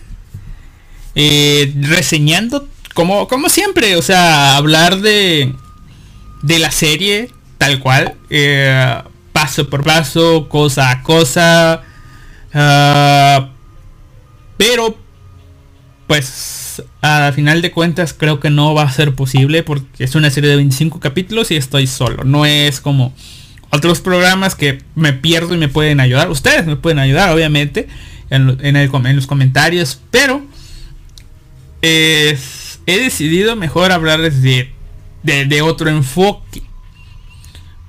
[1.16, 3.98] Eh, reseñando como, como siempre.
[3.98, 5.54] O sea, hablar de,
[6.42, 8.16] de la serie tal cual.
[8.30, 9.02] Eh,
[9.48, 11.82] paso por paso, cosa a cosa.
[12.54, 13.50] Ah,
[14.58, 14.98] pero
[16.06, 20.30] pues a final de cuentas creo que no va a ser posible porque es una
[20.32, 22.26] serie de 25 capítulos y estoy solo.
[22.26, 23.14] No es como
[23.70, 26.30] otros programas que me pierdo y me pueden ayudar.
[26.30, 27.88] Ustedes me pueden ayudar, obviamente,
[28.30, 30.02] en, en los comentarios.
[30.12, 30.42] Pero
[31.82, 32.38] he
[32.86, 34.74] decidido mejor hablarles de,
[35.24, 36.64] de, otro enfoque.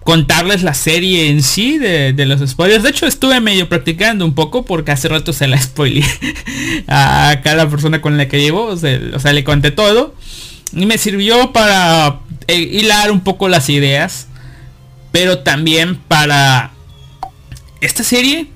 [0.09, 2.83] Contarles la serie en sí de, los spoilers.
[2.83, 6.05] De hecho, estuve medio practicando un poco porque hace rato se la spoilé
[6.89, 8.65] a cada persona con la que llevo.
[8.65, 10.15] O sea, o sea, le conté todo.
[10.73, 14.29] Y me sirvió para eh, hilar un poco las ideas
[15.13, 16.73] pero también para
[17.81, 18.49] esta serie,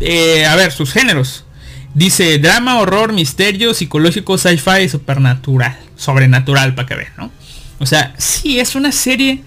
[0.00, 1.44] eh, a ver, sus géneros.
[1.94, 5.78] Dice drama, horror, misterio, psicológico, sci-fi, supernatural.
[5.96, 7.30] Sobrenatural, para que vean, ¿no?
[7.78, 9.42] O sea, sí, es una serie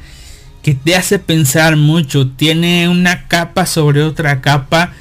[0.64, 2.30] que te hace pensar mucho.
[2.30, 4.93] Tiene una capa sobre otra capa.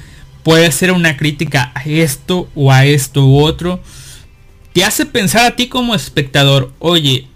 [0.43, 3.81] Puede ser una crítica a esto o a esto u otro.
[4.73, 6.73] Te hace pensar a ti como espectador.
[6.79, 7.27] Oye,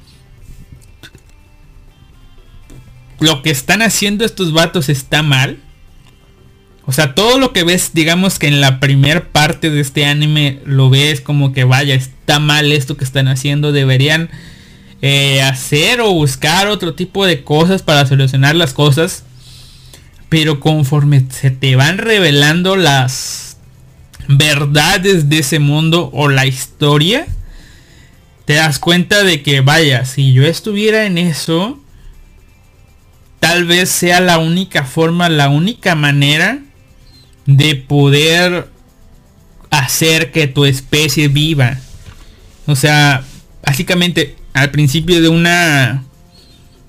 [3.19, 5.57] lo que están haciendo estos vatos está mal.
[6.85, 10.59] O sea, todo lo que ves, digamos que en la primer parte de este anime
[10.65, 13.71] lo ves como que vaya, está mal esto que están haciendo.
[13.71, 14.29] Deberían
[15.01, 19.23] eh, hacer o buscar otro tipo de cosas para solucionar las cosas.
[20.29, 23.57] Pero conforme se te van revelando las
[24.27, 27.27] verdades de ese mundo o la historia,
[28.45, 31.79] te das cuenta de que vaya, si yo estuviera en eso,
[33.39, 36.59] tal vez sea la única forma, la única manera
[37.45, 38.69] de poder
[39.69, 41.77] hacer que tu especie viva.
[42.65, 43.23] O sea,
[43.65, 46.03] básicamente al principio de una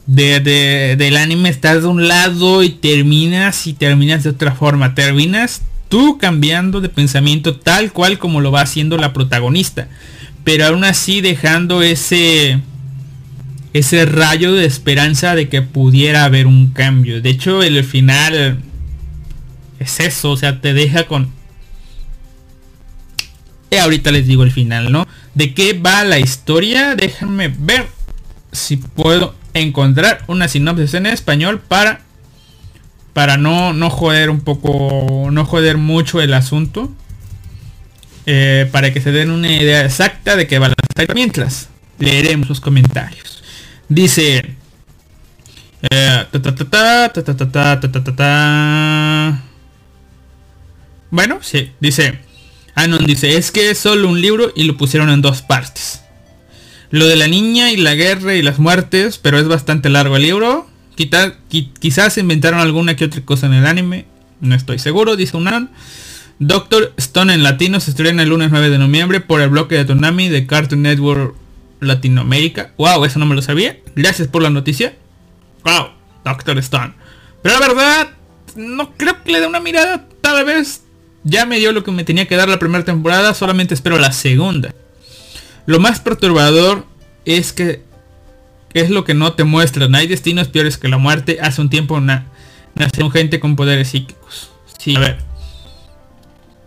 [0.07, 4.95] de, del anime estás de un lado y terminas y terminas de otra forma.
[4.95, 9.89] Terminas tú cambiando de pensamiento tal cual como lo va haciendo la protagonista.
[10.45, 12.61] Pero aún así dejando ese
[13.75, 17.21] ese rayo de esperanza de que pudiera haber un cambio.
[17.21, 18.59] De hecho, el final
[19.79, 21.31] es eso, o sea, te deja con...
[23.71, 25.07] Y ahorita les digo el final, ¿no?
[25.39, 26.97] ¿De qué va la historia?
[26.97, 27.87] Déjenme ver
[28.51, 32.01] si puedo encontrar una sinopsis en español para
[33.13, 36.93] para no, no joder un poco, no joder mucho el asunto.
[38.27, 41.15] Eh, para que se den una idea exacta de qué va la historia.
[41.15, 41.69] Mientras,
[42.01, 43.45] leeremos los comentarios.
[43.89, 44.57] Dice...
[51.13, 52.28] Bueno, sí, dice...
[52.79, 56.03] Anon dice, es que es solo un libro y lo pusieron en dos partes.
[56.91, 60.23] Lo de la niña y la guerra y las muertes, pero es bastante largo el
[60.23, 60.69] libro.
[60.95, 64.07] quizás inventaron alguna que otra cosa en el anime.
[64.41, 65.71] No estoy seguro, dice Unan.
[66.39, 69.85] Doctor Stone en latino se estrena el lunes 9 de noviembre por el bloque de
[69.85, 71.35] Tsunami de Cartoon Network
[71.81, 72.75] Latinoamérica.
[72.79, 73.77] Wow, eso no me lo sabía.
[73.97, 74.95] Gracias por la noticia.
[75.65, 75.89] Wow,
[76.25, 76.95] Doctor Stone.
[77.43, 78.09] Pero la verdad,
[78.55, 80.07] no creo que le dé una mirada.
[80.21, 80.83] Tal vez
[81.29, 83.35] ya me dio lo que me tenía que dar la primera temporada.
[83.35, 84.75] Solamente espero la segunda.
[85.67, 86.87] Lo más perturbador
[87.25, 87.83] es que
[88.73, 89.95] es lo que no te muestran.
[89.95, 91.39] Hay destinos peores que la muerte.
[91.41, 92.27] Hace un tiempo una,
[92.75, 94.51] nació gente con poderes psíquicos.
[94.79, 95.19] Sí, a ver.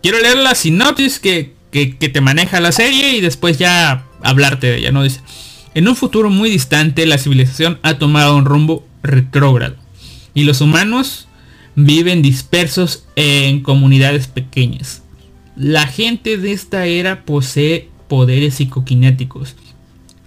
[0.02, 4.78] Quiero leer la sinopsis que, que te maneja la serie y después ya hablarte de
[4.78, 5.02] ella, ¿no?
[5.02, 5.20] Dice,
[5.74, 9.76] en un futuro muy distante la civilización ha tomado un rumbo retrógrado
[10.34, 11.28] y los humanos
[11.74, 15.02] viven dispersos en comunidades pequeñas.
[15.56, 19.54] La gente de esta era posee poderes psicoquinéticos.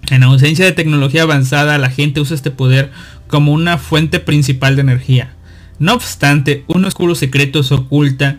[0.09, 2.91] En ausencia de tecnología avanzada, la gente usa este poder
[3.27, 5.33] como una fuente principal de energía.
[5.79, 8.37] No obstante, un oscuro secreto se oculta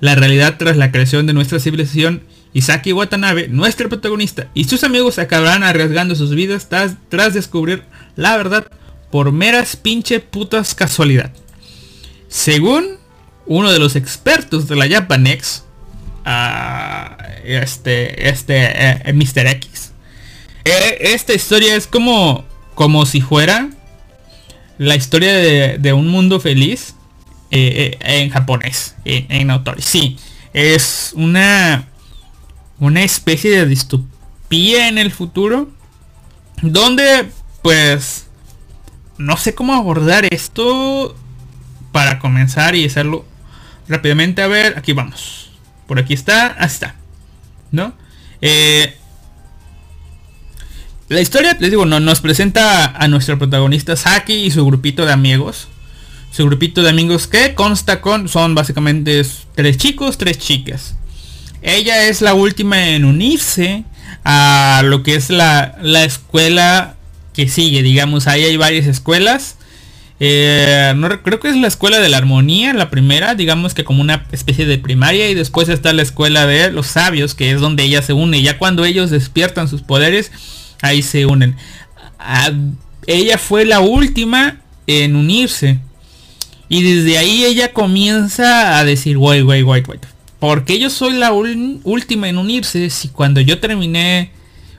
[0.00, 2.22] la realidad tras la creación de nuestra civilización
[2.52, 7.84] Isaki Watanabe, nuestro protagonista, y sus amigos acabarán arriesgando sus vidas tras, descubrir
[8.16, 8.66] la verdad
[9.10, 11.32] por meras pinche putas casualidad.
[12.28, 12.98] Según
[13.46, 15.64] uno de los expertos de la Japanex,
[16.26, 19.46] uh, este, este, eh, Mr.
[19.46, 19.92] X,
[20.64, 23.70] eh, esta historia es como, como si fuera
[24.76, 25.32] la historia
[25.78, 26.94] de, un mundo feliz
[27.50, 29.64] eh, en japonés, en, en.
[29.80, 30.18] Sí,
[30.52, 31.88] es una
[32.80, 35.68] una especie de distopía en el futuro.
[36.62, 37.28] Donde,
[37.62, 38.26] pues,
[39.16, 41.14] no sé cómo abordar esto
[41.92, 43.24] para comenzar y hacerlo
[43.88, 44.42] rápidamente.
[44.42, 45.50] A ver, aquí vamos.
[45.86, 46.94] Por aquí está, hasta.
[47.70, 47.94] ¿No?
[48.40, 48.96] Eh,
[51.08, 55.12] la historia, les digo, no, nos presenta a nuestro protagonista Saki y su grupito de
[55.12, 55.68] amigos.
[56.30, 59.22] Su grupito de amigos que consta con, son básicamente
[59.54, 60.94] tres chicos, tres chicas.
[61.62, 63.84] ella es la última en unirse
[64.24, 66.96] a lo que es la, la escuela
[67.32, 69.57] que sigue, digamos, ahí hay varias escuelas.
[70.20, 74.00] Eh, no, creo que es la escuela de la armonía, la primera, digamos que como
[74.00, 77.84] una especie de primaria y después está la escuela de los sabios, que es donde
[77.84, 78.42] ella se une.
[78.42, 80.32] Ya cuando ellos despiertan sus poderes,
[80.82, 81.56] ahí se unen.
[83.06, 85.78] ella fue la última en unirse.
[86.68, 90.04] Y desde ahí ella comienza a decir, wait, wait, wait, wait.
[90.38, 94.30] Porque yo soy la última en unirse si cuando yo terminé,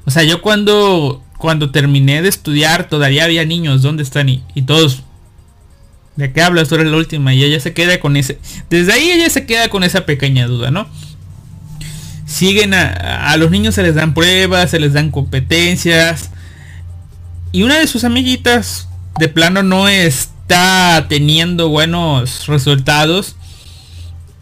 [0.06, 4.30] o sea, yo cuando cuando terminé de estudiar todavía había niños, ¿dónde están?
[4.30, 5.04] Y, todos,
[6.16, 6.70] ¿de qué hablas?
[6.70, 7.34] Tú eres la última.
[7.34, 8.40] Y ella se queda con ese,
[8.70, 10.88] desde ahí ella se queda con esa pequeña duda, ¿no?
[12.26, 16.30] Siguen a, a los niños se les dan pruebas, se les dan competencias.
[17.52, 18.88] Y una de sus amiguitas
[19.18, 23.36] de plano no está teniendo buenos resultados.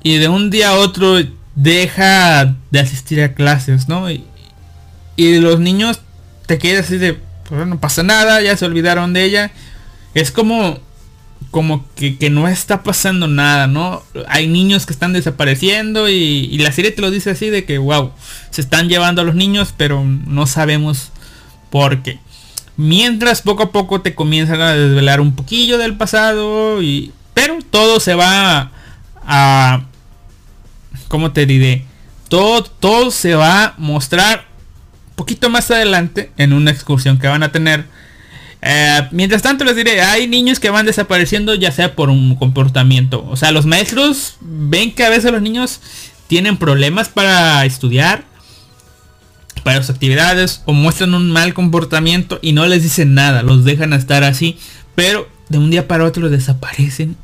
[0.04, 1.18] Y de un día a otro
[1.58, 4.10] deja de asistir a clases, ¿no?
[4.10, 4.24] Y,
[5.18, 6.00] los niños
[6.46, 9.52] te quedas así de, pues no pasa nada, ya se olvidaron de ella.
[10.14, 10.80] Es como,
[11.52, 14.04] como que, que, no está pasando nada, ¿no?
[14.28, 18.12] Hay niños que están desapareciendo y, la serie te lo dice así de que, wow,
[18.50, 21.12] se están llevando a los niños, pero no sabemos
[21.70, 22.20] por qué.
[22.76, 27.12] Mientras poco a poco te comienzan a desvelar un poquillo del pasado y...
[27.34, 28.72] Pero todo se va
[29.26, 29.82] a...
[31.08, 31.86] ¿Cómo te diré?
[32.30, 34.48] Todo, todo se va a mostrar
[35.18, 37.86] poquito más adelante en una excursión que van a tener.
[38.62, 43.26] Eh, mientras tanto les diré, hay niños que van desapareciendo ya sea por un comportamiento.
[43.30, 45.82] O sea, los maestros ven que a veces los niños
[46.28, 48.26] tienen problemas para estudiar,
[49.64, 53.94] para sus actividades, o muestran un mal comportamiento y no les dicen nada, los dejan
[53.94, 54.58] estar así.
[54.96, 57.16] Pero de un día para otro desaparecen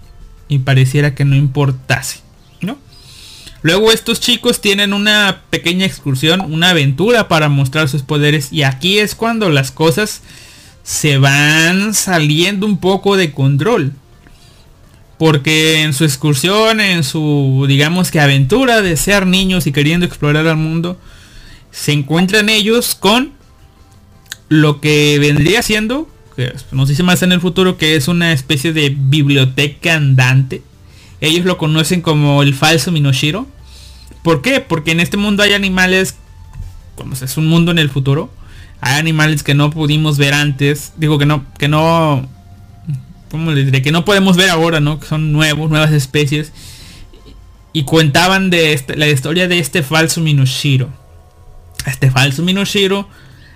[0.48, 2.24] y pareciera que no importase.
[3.64, 9.00] Luego estos chicos tienen una pequeña excursión, una aventura para mostrar sus poderes y aquí
[9.00, 10.22] es cuando las cosas
[10.84, 13.94] se van saliendo un poco de control.
[15.18, 20.46] Porque en su excursión, en su, digamos que aventura de ser niños y queriendo explorar
[20.46, 21.00] el mundo,
[21.72, 23.32] se encuentran ellos con
[24.50, 28.74] lo que vendría siendo, que nos dice más en el futuro, que es una especie
[28.74, 30.62] de biblioteca andante.
[31.22, 33.48] Ellos lo conocen como el falso Minoshiro.
[34.24, 34.60] ¿Por qué?
[34.60, 36.18] Porque en este mundo hay animales,
[36.96, 38.30] como es un mundo en el futuro,
[38.86, 42.28] hay animales que no pudimos ver antes, digo que no, que no,
[43.32, 43.82] ¿cómo les diré?
[43.82, 45.00] Que no podemos ver ahora, ¿no?
[45.00, 46.52] Que son nuevos, nuevas especies.
[47.72, 50.90] Y contaban de este, la historia de este falso Minoshiro.
[51.86, 53.08] Este falso Minoshiro,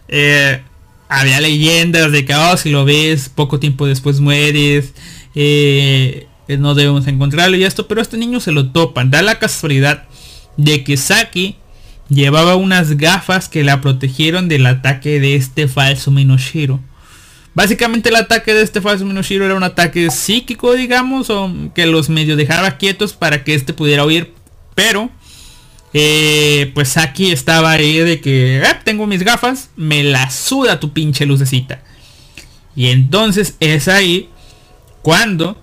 [0.08, 0.62] eh,
[1.10, 4.94] había leyendas de que oh, si lo ves, poco tiempo después mueres.
[5.36, 9.12] Eh, no debemos encontrarlo y esto, pero este niño se lo topan.
[9.12, 10.06] Da la casualidad
[10.56, 11.58] de que Saki
[12.10, 16.80] llevaba unas gafas que la protegieron del ataque de este falso Minoshiro.
[17.54, 22.10] Básicamente el ataque de este falso Minoshiro era un ataque psíquico, digamos, o que los
[22.10, 24.34] medio dejaba quietos para que este pudiera huir.
[24.76, 25.10] Pero,
[25.94, 30.94] eh, pues Saki estaba ahí de que, eh, tengo mis gafas, me la suda tu
[30.94, 31.82] pinche lucecita.
[32.76, 34.30] Y entonces es ahí
[35.02, 35.60] cuando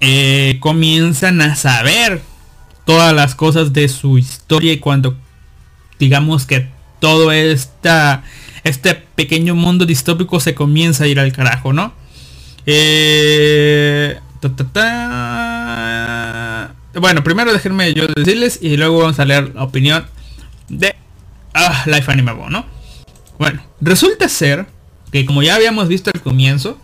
[0.00, 2.22] eh, comienzan a saber
[2.86, 5.14] todas las cosas de su historia y cuando
[5.98, 6.68] digamos que
[7.00, 8.24] todo esta,
[8.64, 11.92] este pequeño mundo distópico se comienza a ir al carajo, ¿no?
[12.66, 14.18] Eh,
[17.00, 20.04] bueno, primero déjenme yo decirles y luego vamos a leer la opinión
[20.68, 20.94] de
[21.54, 22.66] ah, Life Animable, ¿no?
[23.38, 24.66] Bueno, resulta ser
[25.12, 26.78] que como ya habíamos visto al comienzo,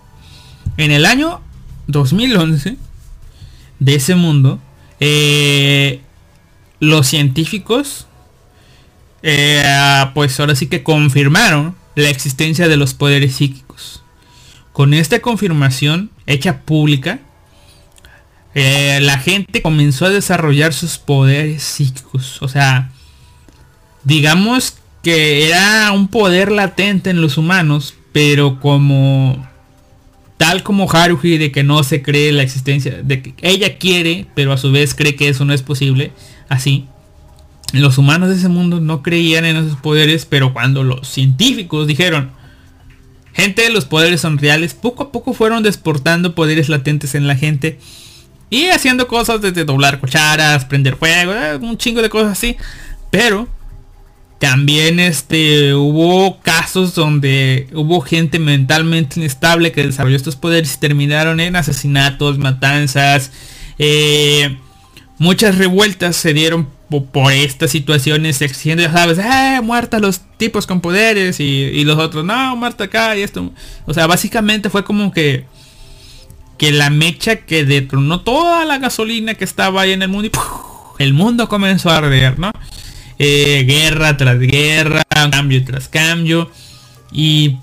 [0.77, 1.41] en el año
[1.89, 2.77] 2011
[3.79, 4.61] de ese mundo,
[5.01, 6.01] eh,
[6.79, 8.07] los científicos,
[9.23, 14.03] eh, pues ahora sí que confirmaron la existencia de los poderes psíquicos.
[14.73, 17.21] Con esta confirmación hecha pública,
[18.55, 22.41] eh, la gente comenzó a desarrollar sus poderes psíquicos.
[22.43, 22.91] O sea,
[24.05, 29.47] digamos que era un poder latente en los humanos, pero como
[30.37, 34.53] tal como Haruhi de que no se cree la existencia, de que ella quiere, pero
[34.53, 36.13] a su vez cree que eso no es posible,
[36.49, 36.87] así.
[37.73, 42.31] Los humanos de ese mundo no creían en esos poderes, pero cuando los científicos dijeron,
[43.33, 47.79] gente, los poderes son reales, poco a poco fueron desportando poderes latentes en la gente
[48.51, 52.57] y haciendo cosas desde doblar cucharas, prender fuego, eh, un chingo de cosas así,
[53.11, 53.49] pero
[54.43, 61.39] también este, hubo casos donde hubo gente mentalmente inestable que desarrolló estos poderes y terminaron
[61.39, 63.31] en asesinatos, matanzas.
[63.79, 64.59] Eh,
[65.19, 66.69] muchas revueltas se dieron
[67.01, 72.25] por, estas situaciones exigiendo, ya sabes, eh, muerta los tipos con poderes y, los otros,
[72.25, 73.51] no, muerta acá y esto.
[73.87, 75.47] O sea, básicamente fue como que
[76.59, 81.03] que la mecha que detronó toda la gasolina que estaba ahí en el mundo y
[81.03, 82.53] el mundo comenzó a arder, ¿no?
[83.19, 86.51] Eh, guerra tras guerra, cambio tras cambio
[87.11, 87.57] y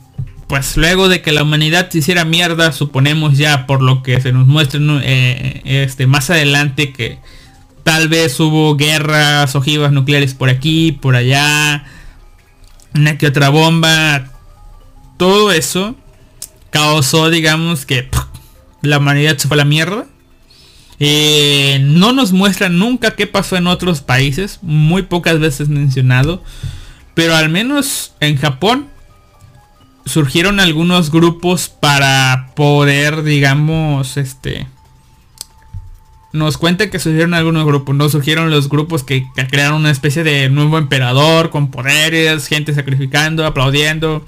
[0.48, 4.32] pues luego de que la humanidad se hiciera mierda, suponemos ya por lo que se
[4.32, 7.20] nos muestra eh, este, más adelante que
[7.84, 11.86] tal vez hubo guerras, ojivas nucleares por aquí, por allá,
[12.94, 14.32] una que otra bomba,
[15.18, 15.96] todo eso
[16.70, 18.10] causó, digamos, que
[18.82, 20.06] la humanidad se fue a la mierda.
[21.00, 26.44] Eh, no nos muestra nunca qué pasó en otros países, muy pocas veces mencionado,
[27.14, 28.88] pero al menos en Japón
[30.06, 34.68] surgieron algunos grupos para poder, digamos, este...
[36.32, 40.50] Nos cuenta que surgieron algunos grupos, no surgieron los grupos que, crearon una especie de
[40.50, 44.24] nuevo emperador con poderes, gente sacrificando, aplaudiendo.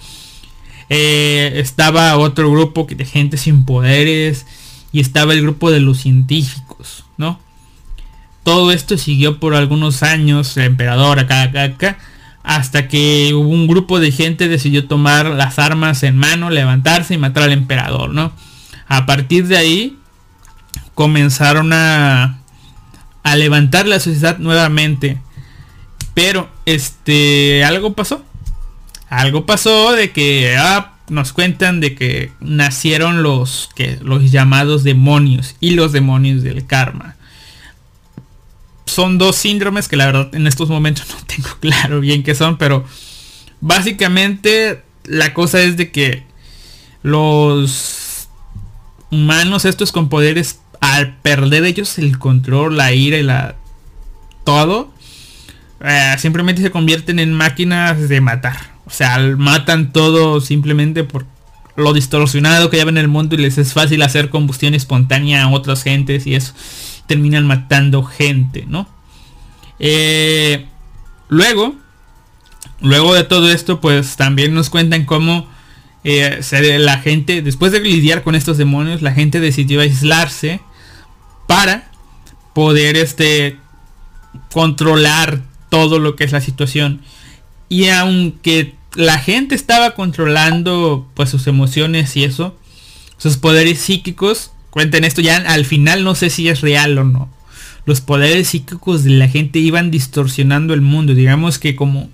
[0.89, 4.45] Eh, estaba otro grupo de gente sin poderes
[4.91, 7.39] y estaba el grupo de los científicos, ¿no?
[8.43, 11.97] Todo esto siguió por algunos años, el emperador acá, acá, acá
[12.43, 17.43] hasta que un grupo de gente decidió tomar las armas en mano, levantarse y matar
[17.43, 18.31] al emperador, ¿no?
[18.87, 19.97] A partir de ahí
[21.01, 22.43] comenzaron a,
[23.23, 25.17] a levantar la sociedad nuevamente.
[26.13, 28.23] Pero este algo pasó.
[29.09, 35.55] Algo pasó de que ah, nos cuentan de que nacieron los que los llamados demonios
[35.59, 37.15] y los demonios del karma
[38.85, 42.59] son dos síndromes que la verdad en estos momentos no tengo claro bien qué son,
[42.59, 42.85] pero
[43.59, 46.25] básicamente la cosa es de que
[47.01, 48.27] los
[49.09, 53.55] humanos estos con poderes al perder ellos el control, la ira y la
[54.43, 54.91] todo,
[55.84, 58.57] eh, simplemente se convierten en máquinas de matar.
[58.86, 61.25] O sea, matan todo simplemente por
[61.75, 65.49] lo distorsionado que lleva en el mundo y les es fácil hacer combustión espontánea a
[65.49, 66.53] otras gentes y eso
[67.05, 68.88] terminan matando gente, ¿no?
[69.79, 70.65] Eh,
[71.29, 71.75] luego,
[72.82, 75.47] luego de todo esto, pues también nos cuentan cómo
[76.03, 76.41] eh,
[76.79, 80.59] la gente, después de lidiar con estos demonios, la gente decidió aislarse
[81.51, 81.91] para
[82.53, 83.57] poder este
[84.53, 87.01] controlar todo lo que es la situación.
[87.67, 92.57] Y aunque la gente estaba controlando pues sus emociones y eso,
[93.17, 97.29] sus poderes psíquicos, cuenten esto ya al final no sé si es real o no.
[97.85, 101.13] Los poderes psíquicos de la gente iban distorsionando el mundo.
[101.15, 102.09] Digamos que como,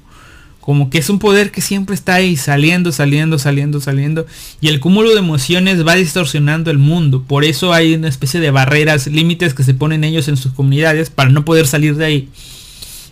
[0.67, 4.25] como que es un poder que siempre está ahí saliendo, saliendo, saliendo, saliendo.
[4.59, 7.23] Y el cúmulo de emociones va distorsionando el mundo.
[7.25, 11.09] Por eso hay una especie de barreras, límites que se ponen ellos en sus comunidades
[11.09, 12.29] para no poder salir de ahí.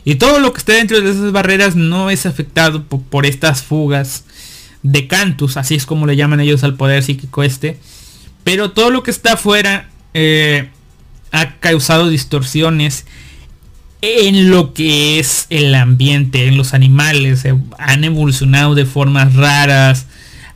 [0.04, 4.26] Y todo lo que esté dentro de esas barreras no es afectado por, estas fugas
[4.84, 7.80] de cantus, así es como le llaman ellos al poder psíquico este.
[8.44, 10.72] Pero todo lo que está afuera eh,
[11.32, 13.06] ha causado distorsiones
[14.02, 17.44] en lo que es el ambiente, en los animales.
[17.78, 20.08] han evolucionado de formas raras.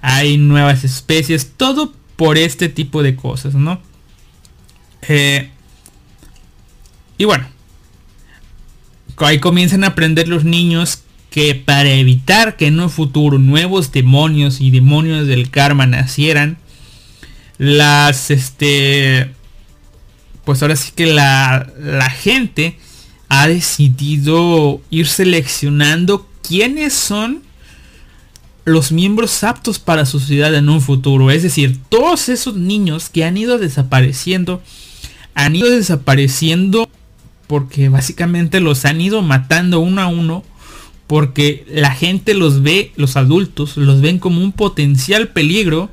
[0.01, 1.51] Hay nuevas especies.
[1.57, 3.81] Todo por este tipo de cosas, ¿no?
[5.07, 5.49] Eh,
[7.17, 7.47] y bueno.
[9.17, 14.61] Ahí comienzan a aprender los niños que para evitar que en un futuro nuevos demonios
[14.61, 16.57] y demonios del karma nacieran,
[17.57, 19.31] las, este,
[20.45, 22.77] pues ahora sí que la, la gente
[23.29, 27.43] ha decidido ir seleccionando quiénes son
[28.65, 31.31] los miembros aptos para su sociedad en un futuro.
[31.31, 34.61] Es decir, todos esos niños que han ido desapareciendo,
[35.35, 36.89] han ido desapareciendo
[37.47, 40.43] porque básicamente los han ido matando uno a uno.
[41.07, 45.89] Porque la gente los ve, los adultos, los ven como un potencial peligro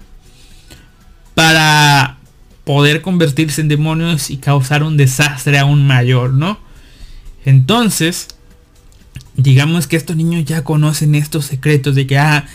[1.34, 2.18] para
[2.64, 6.59] poder convertirse en demonios y causar un desastre aún mayor, ¿no?
[7.47, 8.28] Entonces,
[9.36, 12.47] digamos que estos niños ya conocen estos secretos de que, ah,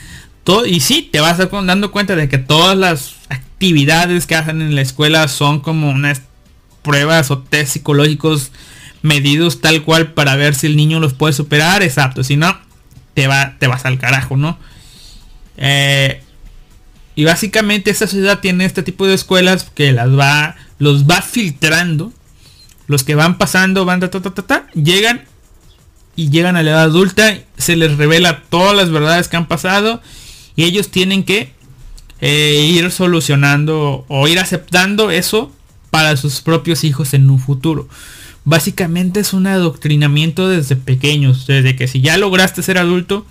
[0.43, 4.75] todo, y sí, te vas dando cuenta de que todas las actividades que hacen en
[4.75, 6.21] la escuela son como unas
[6.83, 8.51] pruebas o test psicológicos
[9.01, 12.55] medidos tal cual para ver si el niño los puede superar, exacto, si no,
[13.13, 14.59] te, va, te vas al carajo, ¿no?
[15.57, 16.21] Eh,
[17.15, 22.11] y básicamente esta sociedad tiene este tipo de escuelas que las va, los va filtrando.
[22.87, 25.23] Los que van pasando, van ta, ta, ta, ta, llegan
[26.15, 30.01] y llegan a la edad adulta, se les revela todas las verdades que han pasado
[30.55, 31.53] y ellos tienen que
[32.19, 35.51] eh, ir solucionando o ir aceptando eso
[35.89, 37.87] para sus propios hijos en un futuro.
[38.43, 43.25] básicamente es un adoctrinamiento desde pequeños, desde que si ya lograste ser adulto,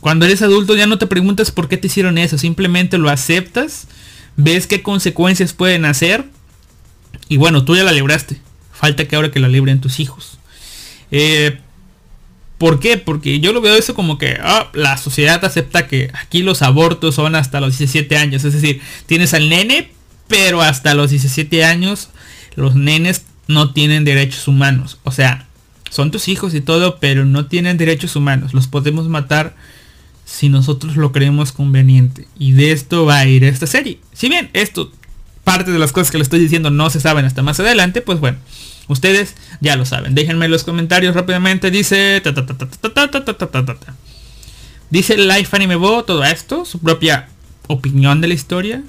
[0.00, 3.86] cuando eres adulto ya no te preguntas por qué te hicieron eso, simplemente lo aceptas,
[4.36, 6.26] ves qué consecuencias pueden hacer
[7.28, 8.40] y bueno, tú ya la libraste.
[8.84, 10.36] Falta que ahora que la libren tus hijos.
[11.10, 11.58] Eh,
[12.58, 12.98] ¿Por qué?
[12.98, 17.14] Porque yo lo veo eso como que ah, la sociedad acepta que aquí los abortos
[17.14, 18.44] son hasta los 17 años.
[18.44, 19.90] Es decir, tienes al nene,
[20.28, 22.10] pero hasta los 17 años
[22.56, 24.98] los nenes no tienen derechos humanos.
[25.04, 25.46] O sea,
[25.88, 28.52] son tus hijos y todo, pero no tienen derechos humanos.
[28.52, 29.56] Los podemos matar
[30.26, 32.28] si nosotros lo creemos conveniente.
[32.38, 33.98] Y de esto va a ir esta serie.
[34.12, 34.92] Si bien esto,
[35.42, 38.20] parte de las cosas que le estoy diciendo no se saben hasta más adelante, pues
[38.20, 38.36] bueno.
[38.88, 40.14] Ustedes ya lo saben.
[40.14, 41.70] Déjenme en los comentarios rápidamente.
[41.70, 42.22] Dice...
[44.90, 46.64] Dice Life Anime Bo todo esto.
[46.64, 47.28] Su propia
[47.66, 48.82] opinión de la historia.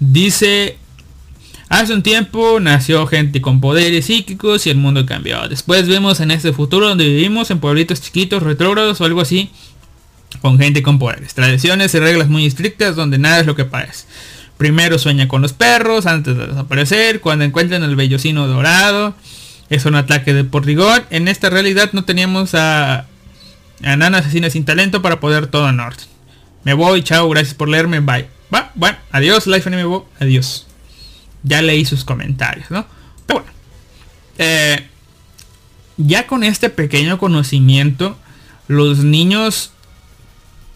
[0.00, 0.78] Dice...
[1.70, 5.46] Hace un tiempo nació gente con poderes psíquicos y el mundo cambió.
[5.48, 9.50] Después vemos en este futuro donde vivimos en pueblitos chiquitos, retrógrados o algo así.
[10.40, 11.34] Con gente con poderes.
[11.34, 14.06] Tradiciones y reglas muy estrictas donde nada es lo que parece.
[14.58, 17.20] Primero sueña con los perros antes de desaparecer.
[17.20, 19.14] Cuando encuentran el vellocino dorado.
[19.70, 21.06] Es un ataque de por rigor.
[21.10, 23.06] En esta realidad no teníamos a,
[23.82, 26.06] a Nana Asesina sin talento para poder todo orden.
[26.64, 28.28] Me voy, chao, gracias por leerme, bye.
[28.52, 30.66] Va, bueno, adiós, Life Anime adiós.
[31.42, 32.86] Ya leí sus comentarios, ¿no?
[33.26, 33.52] Pero bueno.
[34.38, 34.86] Eh,
[35.98, 38.16] ya con este pequeño conocimiento,
[38.68, 39.72] los niños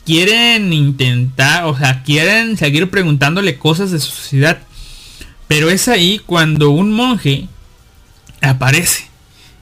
[0.05, 4.59] quieren intentar, o sea, quieren seguir preguntándole cosas de su sociedad.
[5.48, 7.48] Pero es ahí cuando un monje
[8.40, 9.05] aparece.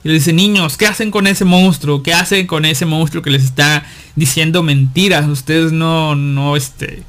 [0.03, 2.01] Y le dice, niños, ¿qué hacen con ese monstruo?
[2.01, 3.85] ¿Qué hacen con ese monstruo que les está
[4.15, 5.27] diciendo mentiras?
[5.27, 7.03] Ustedes no, no, este,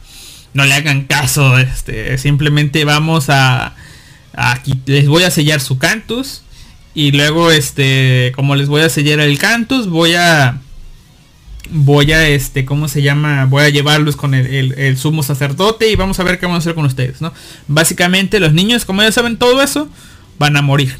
[0.52, 1.58] no le hagan caso.
[1.58, 3.74] Este, simplemente vamos a,
[4.34, 6.42] aquí les voy a sellar su cantus.
[6.94, 10.60] Y luego, este, como les voy a sellar el cantus, voy a,
[11.72, 16.20] voy a este cómo se llama voy a llevarlos con el, sumo sacerdote y vamos
[16.20, 17.32] a ver qué vamos a hacer con ustedes no
[17.66, 19.88] básicamente los niños como ya saben todo eso
[20.38, 20.96] van a morir.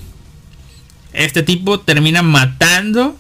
[1.13, 3.17] Este tipo termina matando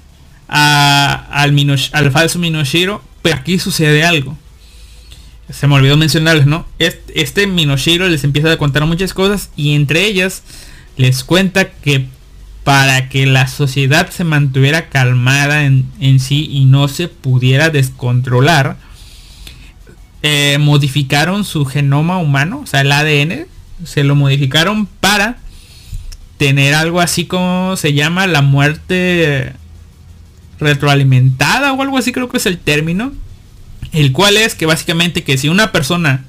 [0.49, 1.55] a, al,
[1.93, 4.37] al falso Minoshiro pero aquí sucede algo.
[5.51, 9.75] Se me olvidó mencionarles no este, este Minoshiro les empieza a contar muchas cosas y
[9.75, 10.43] entre ellas
[10.97, 12.07] les cuenta que
[12.65, 18.77] para que la sociedad se mantuviera calmada en, sí y no se pudiera descontrolar,
[20.23, 23.47] eh, modificaron su genoma humano, o sea, el ADN,
[23.85, 25.39] se lo modificaron para
[26.37, 29.53] tener algo así como se llama la muerte
[30.61, 33.13] retroalimentada o algo así creo que es el término,
[33.93, 36.25] el cual es que básicamente que si una persona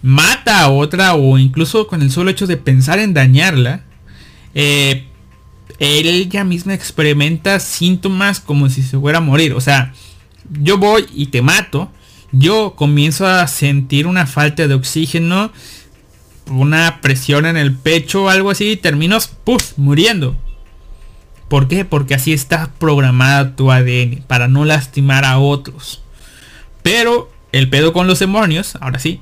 [0.00, 3.82] mata a otra o incluso con el solo hecho de pensar en dañarla,
[4.54, 5.07] eh,
[5.78, 9.52] ella misma experimenta síntomas como si se fuera a morir.
[9.54, 9.92] O sea,
[10.60, 11.90] yo voy y te mato.
[12.32, 15.50] Yo comienzo a sentir una falta de oxígeno,
[16.50, 19.18] una presión en el pecho o algo así y termino
[19.76, 20.36] muriendo.
[21.48, 21.86] ¿Por qué?
[21.86, 26.02] Porque así está programada tu ADN, para no lastimar a otros.
[26.82, 29.20] Pero el pedo con los demonios, ahora sí,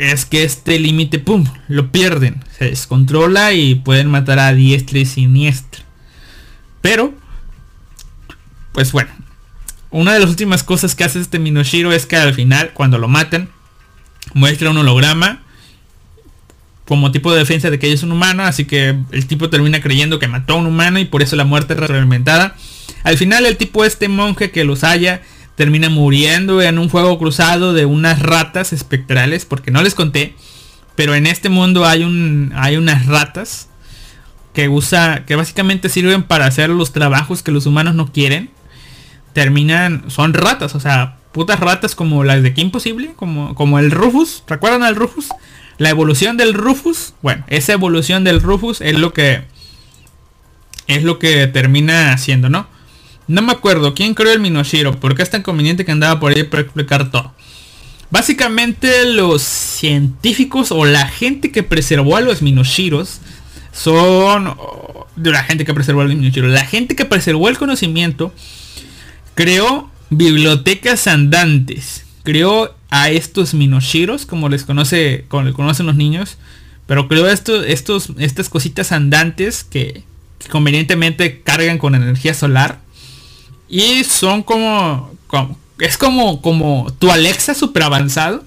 [0.00, 2.42] es que este límite, pum, lo pierden.
[2.58, 5.82] Se descontrola y pueden matar a diestra y siniestra.
[6.80, 7.12] Pero,
[8.72, 9.10] pues bueno,
[9.90, 13.08] una de las últimas cosas que hace este Minoshiro es que al final, cuando lo
[13.08, 13.50] matan,
[14.32, 15.42] muestra un holograma
[16.86, 19.82] como tipo de defensa de que ella es un humano, así que el tipo termina
[19.82, 22.56] creyendo que mató a un humano y por eso la muerte es reglamentada.
[23.02, 25.20] Al final el tipo este monje que los haya
[25.60, 30.34] termina muriendo en un fuego cruzado de unas ratas espectrales, porque no les conté,
[30.94, 33.68] pero en este mundo hay, un, hay unas ratas
[34.54, 38.48] que usa, que básicamente sirven para hacer los trabajos que los humanos no quieren.
[39.34, 43.90] Terminan, son ratas, o sea, putas ratas como las de Kim Possible, como, como el
[43.90, 45.28] Rufus, ¿recuerdan al Rufus?
[45.76, 49.42] La evolución del Rufus, bueno, esa evolución del Rufus es lo que
[50.86, 52.66] es lo que termina haciendo, ¿no?
[53.30, 56.42] No me acuerdo quién creó el Minoshiro, porque es tan conveniente que andaba por ahí
[56.42, 57.32] para explicar todo.
[58.10, 63.20] Básicamente los científicos o la gente que preservó a los Minoshiros
[63.70, 64.52] son
[65.14, 66.50] de la gente que preservó a los Minoshiros.
[66.50, 68.34] La gente que preservó el conocimiento
[69.36, 72.06] creó bibliotecas andantes.
[72.24, 76.36] Creó a estos Minoshiros, como les conoce, como les conocen los niños.
[76.88, 80.02] Pero creó estos, estos, estas cositas andantes que
[80.50, 82.89] convenientemente cargan con energía solar
[83.70, 85.12] y son como,
[85.78, 88.44] es como, como tu Alexa super avanzado.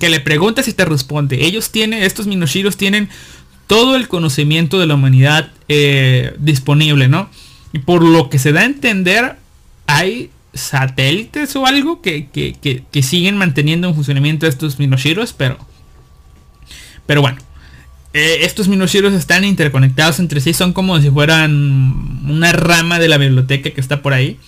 [0.00, 1.46] Que le preguntas y te responde.
[1.46, 3.08] Ellos tienen, estos Minoshiros tienen
[3.68, 7.30] todo el conocimiento de la humanidad eh, disponible, ¿no?
[7.72, 9.36] Y por lo que se da a entender,
[9.86, 15.58] hay satélites o algo que, que, siguen manteniendo en funcionamiento estos Minoshiros, pero...
[17.06, 17.38] Pero bueno.
[18.12, 21.52] Eh, estos Minoshiros están interconectados entre sí, son como si fueran
[22.28, 24.38] una rama de la biblioteca que está por ahí.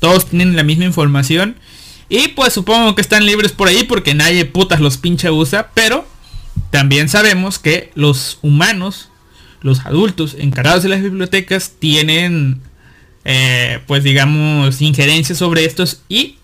[0.00, 1.56] Todos tienen la misma información.
[2.08, 5.70] Y pues supongo que están libres por ahí porque nadie putas los pinche usa.
[5.74, 6.06] Pero
[6.70, 9.10] también sabemos que los humanos,
[9.60, 12.60] los adultos encargados de las bibliotecas, tienen
[13.24, 16.02] eh, pues digamos injerencias sobre estos.
[16.08, 16.36] Y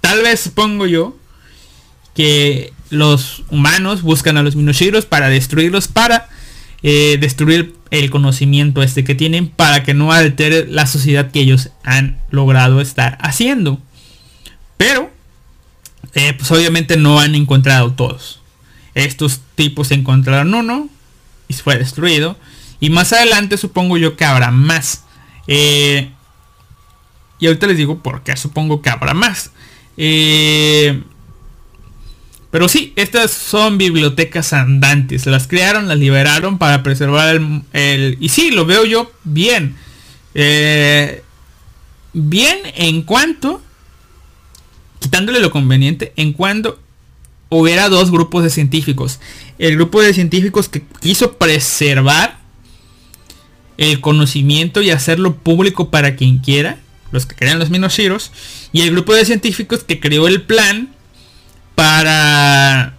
[0.00, 1.16] tal vez supongo yo
[2.14, 6.28] que los humanos buscan a los Minoshiros para destruirlos, para
[6.82, 11.70] eh, destruir el conocimiento este que tienen para que no altere la sociedad que ellos
[11.82, 13.80] han logrado estar haciendo.
[14.76, 15.10] Pero,
[16.14, 18.40] eh, pues obviamente no han encontrado todos.
[18.94, 20.88] Estos tipos encontraron uno
[21.48, 22.36] y fue destruido.
[22.80, 25.04] Y más adelante supongo yo que habrá más.
[25.46, 26.10] Eh,
[27.38, 29.50] y ahorita les digo por qué supongo que habrá más.
[32.56, 35.26] Pero sí, estas son bibliotecas andantes.
[35.26, 37.38] Las crearon, las liberaron para preservar
[37.74, 38.16] el...
[38.18, 39.76] y sí, lo veo yo bien.
[40.32, 41.22] Eh,
[42.14, 43.60] bien en cuanto...
[45.00, 46.80] Quitándole lo conveniente, en cuanto
[47.50, 49.20] hubiera dos grupos de científicos.
[49.58, 52.38] El grupo de científicos que quiso preservar
[53.76, 56.78] el conocimiento y hacerlo público para quien quiera,
[57.12, 58.32] los que crean los Minoshiros,
[58.72, 60.95] y el grupo de científicos que creó el plan
[61.76, 62.94] para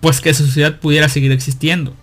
[0.00, 1.94] pues que la sociedad pudiera seguir existiendo.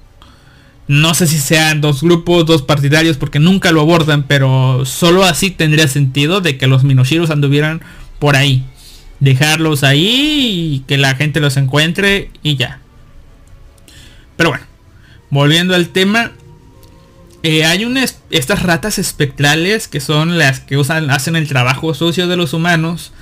[0.88, 5.52] No sé si sean dos grupos, dos partidarios, porque nunca lo abordan, pero solo así
[5.52, 7.82] tendría sentido de que los Minoshiros anduvieran
[8.20, 8.64] por ahí.
[9.20, 12.80] Dejarlos ahí y que la gente los encuentre y ya.
[14.36, 14.66] Pero bueno,
[15.30, 16.32] volviendo al tema,
[17.44, 22.28] eh, hay unas estas ratas espectrales que son las que usan, hacen el trabajo sucio
[22.28, 23.14] de los humanos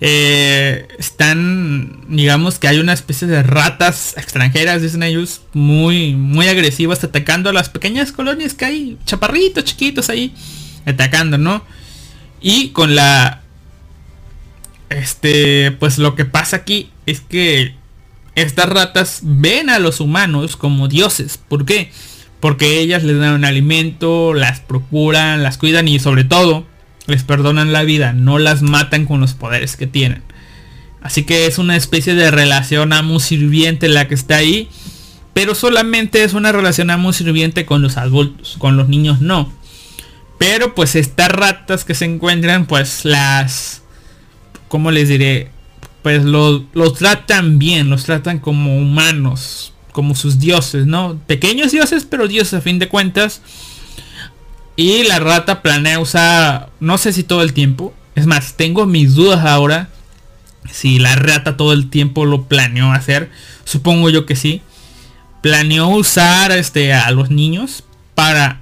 [0.00, 7.02] eh, están, digamos que hay una especie de ratas extranjeras, dicen ellos, muy, muy agresivas,
[7.02, 10.34] atacando a las pequeñas colonias que hay, chaparritos chiquitos ahí,
[10.84, 11.64] atacando, ¿no?
[12.40, 13.42] Y con la,
[14.90, 17.74] este, pues lo que pasa aquí es que
[18.34, 21.38] estas ratas ven a los humanos como dioses.
[21.38, 21.90] ¿Por qué?
[22.38, 26.66] Porque ellas les dan un alimento, las procuran, las cuidan y sobre todo
[27.06, 30.22] les perdonan la vida, no las matan con los poderes que tienen.
[31.02, 34.68] Así que es una especie de relación amo-sirviente la que está ahí.
[35.36, 39.52] Pero solamente es una relación amo-sirviente con los adultos, con los niños no.
[40.38, 43.82] Pero pues estas ratas que se encuentran, pues las...
[44.68, 45.50] ¿Cómo les diré?
[46.02, 46.62] Pues los,
[46.98, 51.20] tratan bien, los tratan como humanos, como sus dioses, ¿no?
[51.26, 53.42] Pequeños dioses, pero dioses a fin de cuentas.
[54.76, 57.94] Y la rata planea usar, no sé si todo el tiempo.
[58.14, 59.88] Es más, tengo mis dudas ahora.
[60.70, 63.30] Si la rata todo el tiempo lo planeó hacer.
[63.64, 64.60] Supongo yo que sí.
[65.40, 68.60] Planeó usar este, a los niños para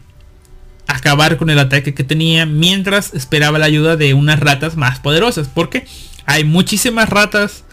[0.87, 5.49] acabar con el ataque que tenía mientras esperaba la ayuda de unas ratas más poderosas.
[5.53, 5.87] Porque
[6.27, 7.65] hay muchísimas ratas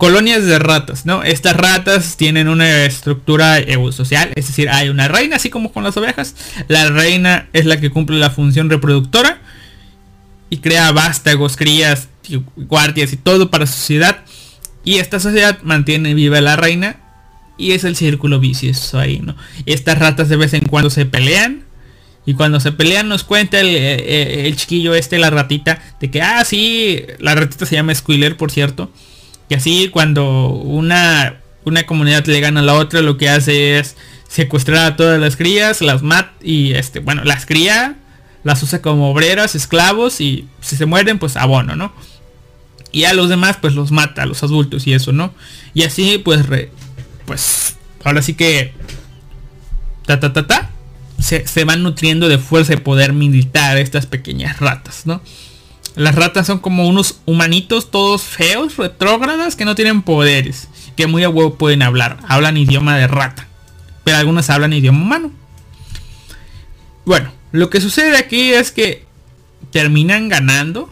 [0.00, 1.22] colonias de ratas, ¿no?
[1.24, 3.58] Estas ratas tienen una estructura
[3.92, 6.34] social, es decir, hay una reina, así como con las ovejas.
[6.68, 9.42] La reina es la que cumple la función reproductora
[10.48, 12.08] y crea vástagos, crías,
[12.56, 14.24] guardias y todo para su sociedad.
[14.84, 16.96] Y esta sociedad mantiene viva la reina
[17.58, 19.36] y es el círculo vicioso ahí, ¿no?
[19.66, 21.64] Estas ratas de vez en cuando se pelean.
[22.24, 26.42] Y cuando se pelean nos cuenta el, el chiquillo este, la ratita, de que, ah,
[26.46, 28.90] sí, la ratita se llama Squiller, por cierto
[29.50, 33.96] y así cuando una, una comunidad le gana a la otra, lo que hace es
[34.28, 37.98] secuestrar a todas las crías, las mata y este, bueno, las cría,
[38.44, 41.92] las usa como obreras, esclavos y si se mueren, pues abono, ¿no?
[42.92, 45.34] Y a los demás, pues los mata, a los adultos y eso, ¿no?
[45.74, 46.46] Y así, pues,
[47.26, 48.72] pues, ahora sí que,
[50.06, 50.70] ta, ta, ta, ta,
[51.18, 55.20] se, se van nutriendo de fuerza y poder militar estas pequeñas ratas, ¿no?
[55.96, 60.68] Las ratas son como unos humanitos todos feos, retrógradas, que no tienen poderes.
[60.96, 62.18] Que muy a huevo pueden hablar.
[62.28, 63.48] Hablan idioma de rata.
[64.04, 65.32] Pero algunas hablan idioma humano.
[67.04, 69.04] Bueno, lo que sucede aquí es que
[69.72, 70.90] terminan ganando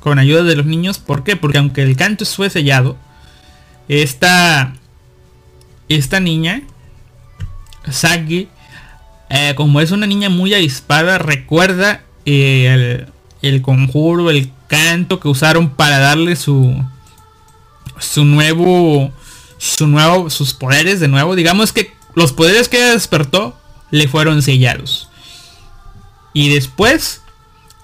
[0.00, 0.98] con ayuda de los niños.
[0.98, 1.36] ¿Por qué?
[1.36, 2.96] Porque aunque el canto fue sellado,
[3.88, 4.74] esta,
[5.88, 6.62] esta niña,
[7.90, 8.48] Sagi,
[9.30, 13.13] eh, como es una niña muy avispada, recuerda eh, el,
[13.48, 16.74] el conjuro, el canto que usaron para darle su
[17.98, 19.12] su nuevo
[19.58, 21.36] su nuevo sus poderes de nuevo.
[21.36, 23.56] Digamos que los poderes que despertó
[23.90, 25.08] le fueron sellados.
[26.32, 27.22] Y después,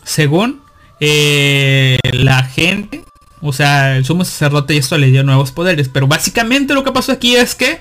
[0.02, 0.60] según
[0.98, 3.04] eh, la gente,
[3.40, 5.88] o sea, el sumo sacerdote y esto le dio nuevos poderes.
[5.88, 7.80] Pero básicamente lo que pasó aquí es que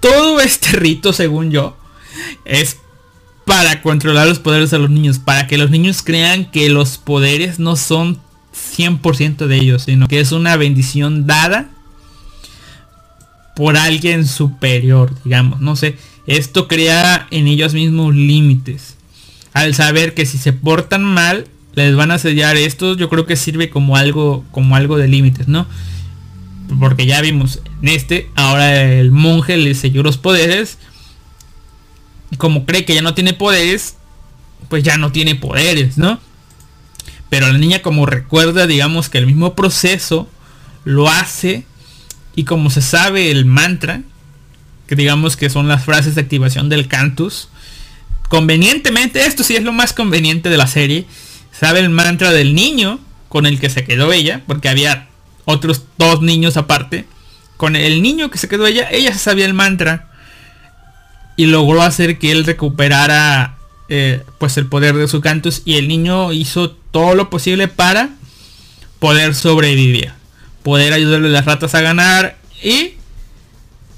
[0.00, 1.76] todo este rito, según yo,
[2.44, 2.78] es
[3.44, 5.18] para controlar los poderes de los niños.
[5.18, 8.18] Para que los niños crean que los poderes no son
[8.54, 11.70] 100% de ellos, sino que es una bendición dada
[13.54, 15.60] por alguien superior, digamos.
[15.60, 18.96] No sé, esto crea en ellos mismos límites.
[19.52, 23.36] Al saber que si se portan mal, les van a sellar esto, yo creo que
[23.36, 25.66] sirve como algo, como algo de límites, ¿no?
[26.80, 30.78] Porque ya vimos en este, ahora el monje le selló los poderes.
[32.38, 33.96] Como cree que ya no tiene poderes,
[34.68, 36.20] pues ya no tiene poderes, ¿no?
[37.28, 40.28] Pero la niña como recuerda, digamos que el mismo proceso
[40.84, 41.66] lo hace
[42.36, 44.02] y como se sabe el mantra,
[44.86, 47.48] que digamos que son las frases de activación del cantus,
[48.28, 51.06] convenientemente, esto sí es lo más conveniente de la serie,
[51.52, 55.08] sabe el mantra del niño con el que se quedó ella, porque había
[55.44, 57.06] otros dos niños aparte.
[57.56, 60.10] Con el niño que se quedó ella, ella sabía el mantra
[61.36, 63.56] y logró hacer que él recuperara
[63.88, 68.10] eh, pues el poder de su cantus y el niño hizo todo lo posible para
[68.98, 70.12] poder sobrevivir,
[70.62, 72.94] poder ayudarle a las ratas a ganar y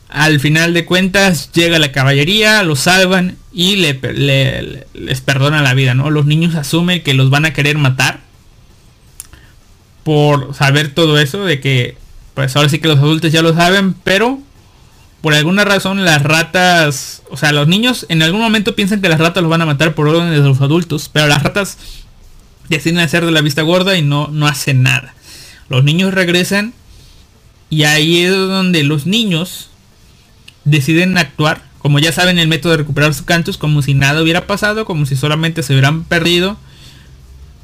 [0.09, 5.95] al final de cuentas llega la caballería, los salvan y le, les perdonan la vida,
[5.95, 6.11] ¿no?
[6.11, 8.21] Los niños asumen que los van a querer matar
[10.05, 11.97] por saber todo eso, de que
[12.35, 14.39] pues ahora sí que los adultos ya lo saben, pero
[15.27, 19.19] por alguna razón las ratas, o sea, los niños en algún momento piensan que las
[19.19, 21.79] ratas los van a matar por órdenes de los adultos, pero las ratas
[22.69, 25.17] deciden hacer de la vista gorda y no, no hacen nada.
[25.69, 26.75] Los niños regresan
[27.71, 29.69] y ahí es donde los niños
[30.65, 34.47] deciden actuar, como ya saben el método de recuperar su cantos, como si nada hubiera
[34.47, 36.57] pasado, como si solamente se hubieran perdido.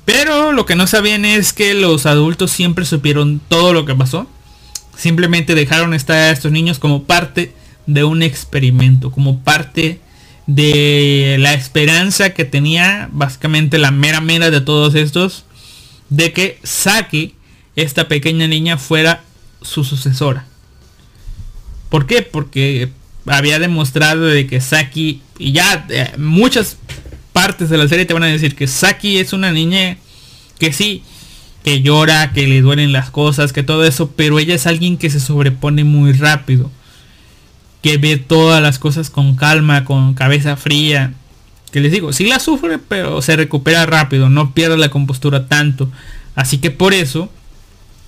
[0.04, 4.26] Pero lo que no sabían es que los adultos siempre supieron todo lo que pasó.
[4.96, 7.52] Simplemente dejaron estar a estos niños como parte
[7.86, 10.00] de un experimento, como parte
[10.46, 15.44] de la esperanza que tenía básicamente la mera mera de todos estos
[16.08, 17.34] de que Saki,
[17.74, 19.22] esta pequeña niña, fuera
[19.62, 20.44] su sucesora.
[21.88, 22.22] ¿Por qué?
[22.22, 22.90] Porque
[23.26, 26.76] había demostrado de que Saki, y ya eh, muchas
[27.32, 29.96] partes de la serie te van a decir que Saki es una niña
[30.58, 31.02] que sí,
[31.64, 35.10] que llora, que le duelen las cosas, que todo eso, pero ella es alguien que
[35.10, 36.70] se sobrepone muy rápido,
[37.82, 41.14] que ve todas las cosas con calma, con cabeza fría,
[41.70, 45.90] que les digo, sí la sufre, pero se recupera rápido, no pierde la compostura tanto.
[46.34, 47.30] Así que por eso,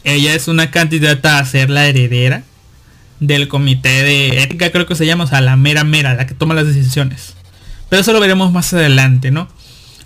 [0.05, 2.45] ella es una candidata a ser la heredera
[3.21, 6.35] del comité de ética, creo que se llama, o sea, la mera mera, la que
[6.35, 7.35] toma las decisiones.
[7.89, 9.49] Pero eso lo veremos más adelante, ¿no?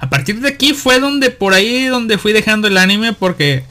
[0.00, 3.64] A partir de aquí fue donde, por ahí donde fui dejando el anime, porque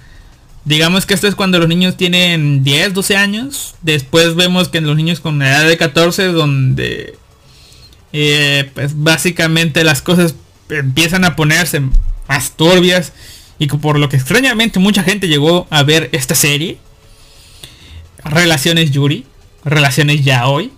[0.65, 3.75] digamos que esto es cuando los niños tienen 10, 12 años.
[3.81, 7.17] Después vemos que en los niños con edad de 14, donde
[8.13, 10.35] eh, pues básicamente las cosas
[10.69, 11.81] empiezan a ponerse
[12.27, 13.13] más turbias.
[13.59, 16.77] Y por lo que extrañamente mucha gente llegó a ver esta serie
[18.23, 19.25] relaciones Yuri,
[19.63, 20.71] relaciones ya hoy.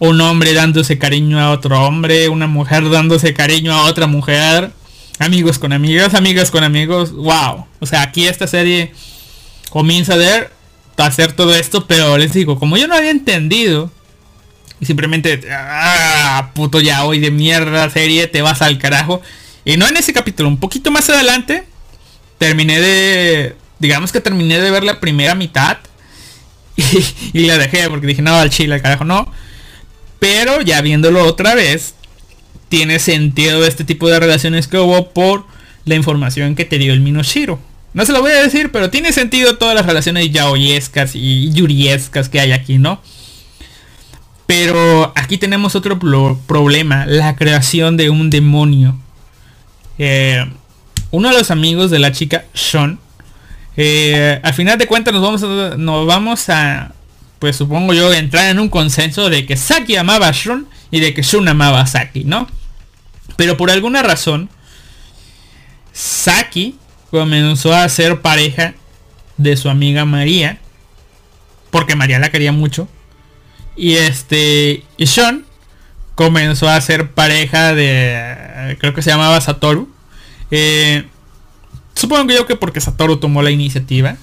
[0.00, 4.72] Un hombre dándose cariño a otro hombre, una mujer dándose cariño a otra mujer,
[5.20, 7.12] amigos con amigas, amigas con amigos.
[7.12, 7.66] Wow.
[7.78, 8.92] O sea, aquí esta serie
[9.70, 10.50] comienza a ver
[10.96, 13.90] a hacer todo esto, pero les digo, como yo no había entendido
[14.80, 19.22] y simplemente ah, puto ya hoy de mierda serie, te vas al carajo.
[19.64, 21.64] Y no en ese capítulo, un poquito más adelante
[22.38, 25.78] terminé de digamos que terminé de ver la primera mitad
[26.76, 29.30] y, la dejé porque dije, no, al chile, carajo, no.
[30.20, 31.94] Pero ya viéndolo otra vez,
[32.68, 35.44] tiene sentido este tipo de relaciones que hubo por
[35.84, 37.58] la información que te dio el Minoshiro.
[37.92, 42.28] No se lo voy a decir, pero tiene sentido todas las relaciones yaoyescas y yuriescas
[42.28, 43.00] que hay aquí, ¿no?
[44.46, 48.96] Pero aquí tenemos otro problema, la creación de un demonio.
[49.98, 50.44] Eh,
[51.10, 53.00] uno de los amigos de la chica, Sean,
[53.76, 56.92] eh, al final de cuentas nos vamos nos vamos a,
[57.40, 61.12] pues supongo yo, entrar en un consenso de que Saki amaba a Shun y de
[61.12, 62.46] que Shun amaba a Saki, ¿no?
[63.36, 64.48] Pero por alguna razón,
[65.92, 66.78] Saki
[67.10, 68.74] comenzó a ser pareja
[69.36, 70.58] de su amiga María,
[71.70, 72.86] porque María la quería mucho.
[73.76, 75.46] Y este, y Sean
[76.14, 79.90] comenzó a ser pareja de, creo que se llamaba Satoru.
[80.50, 81.04] Eh,
[82.00, 84.16] Supongo yo que porque Satoru tomó la iniciativa.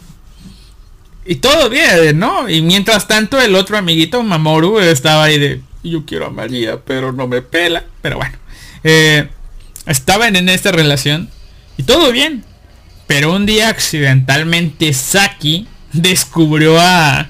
[1.27, 2.49] Y todo bien, ¿no?
[2.49, 7.11] Y mientras tanto el otro amiguito, Mamoru, estaba ahí de, yo quiero a María, pero
[7.11, 7.83] no me pela.
[8.01, 8.37] Pero bueno,
[8.83, 9.27] eh,
[9.85, 11.29] estaban en esta relación
[11.77, 12.43] y todo bien.
[13.07, 17.29] Pero un día accidentalmente Saki descubrió a,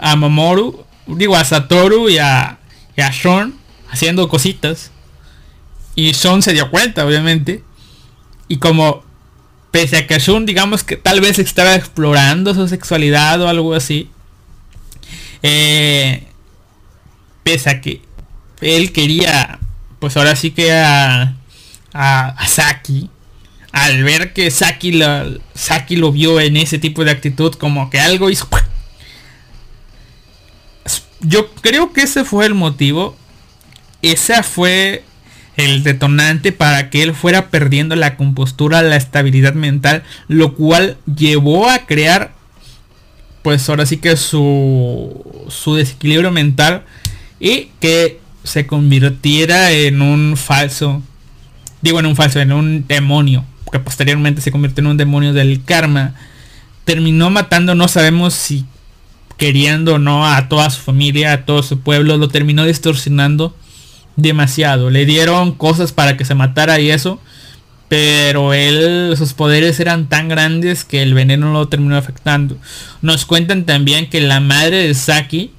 [0.00, 2.58] a Mamoru, digo a Satoru y a,
[2.96, 3.54] y a Sean
[3.90, 4.90] haciendo cositas.
[5.94, 7.62] Y Sean se dio cuenta, obviamente.
[8.48, 9.04] Y como
[9.70, 14.10] pese a que Shun digamos que tal vez estaba explorando su sexualidad o algo así,
[15.42, 16.26] eh,
[17.42, 18.02] pese a que
[18.60, 19.58] él quería,
[19.98, 21.34] pues ahora sí que a,
[21.92, 23.10] a, Saki,
[23.72, 28.00] al ver que Saki lo, Saki lo vio en ese tipo de actitud, como que
[28.00, 28.48] algo hizo...
[31.20, 33.16] Yo creo que ese fue el motivo.
[34.02, 35.02] Esa fue
[35.58, 41.68] el detonante para que él fuera perdiendo la compostura, la estabilidad mental, lo cual llevó
[41.68, 42.32] a crear,
[43.42, 46.84] pues ahora sí que su, su desequilibrio mental
[47.40, 51.02] y que se convirtiera en un falso,
[51.82, 55.64] digo en un falso, en un demonio, que posteriormente se convirtió en un demonio del
[55.64, 56.14] karma.
[56.84, 58.64] Terminó matando, no sabemos si
[59.36, 63.56] queriendo o no a toda su familia, a todo su pueblo, lo terminó distorsionando
[64.18, 64.90] demasiado.
[64.90, 67.18] Le dieron cosas para que se matara y eso.
[67.88, 72.58] Pero él, sus poderes eran tan grandes que el veneno lo terminó afectando.
[73.00, 75.52] Nos cuentan también que la madre de Saki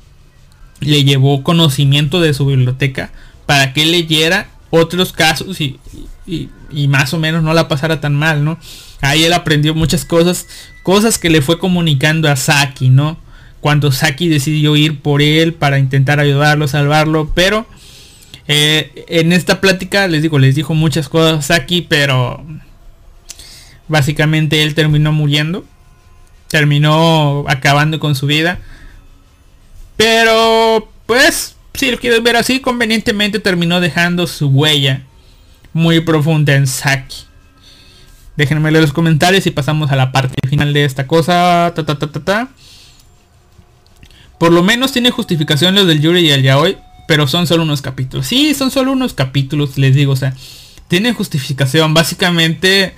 [0.80, 3.12] le llevó conocimiento de su biblioteca
[3.48, 5.80] para que leyera otros casos y,
[6.28, 8.60] y, más o menos no la pasara tan mal, ¿no?
[9.02, 10.46] Ahí él aprendió muchas cosas,
[10.84, 13.18] cosas que le fue comunicando a Saki, ¿no?
[13.60, 17.66] Cuando Saki decidió ir por él para intentar ayudarlo, salvarlo, pero
[18.52, 22.44] eh, en esta plática les digo, les dijo muchas cosas aquí, pero
[23.88, 25.64] básicamente él terminó muriendo.
[26.48, 28.58] Terminó acabando con su vida.
[29.98, 35.04] Pero, pues, si lo quieres ver así, convenientemente terminó dejando su huella
[35.72, 37.18] muy profunda en Saki.
[38.36, 41.72] Déjenme leer los comentarios y pasamos a la parte final de esta cosa.
[44.40, 47.82] Por lo menos tiene justificación los del Yuri y el Yaoi pero son solo unos
[47.82, 48.28] capítulos.
[48.28, 50.36] Sí, son solo unos capítulos, les digo, o sea,
[50.90, 51.96] tiene justificación.
[51.96, 52.94] Básicamente,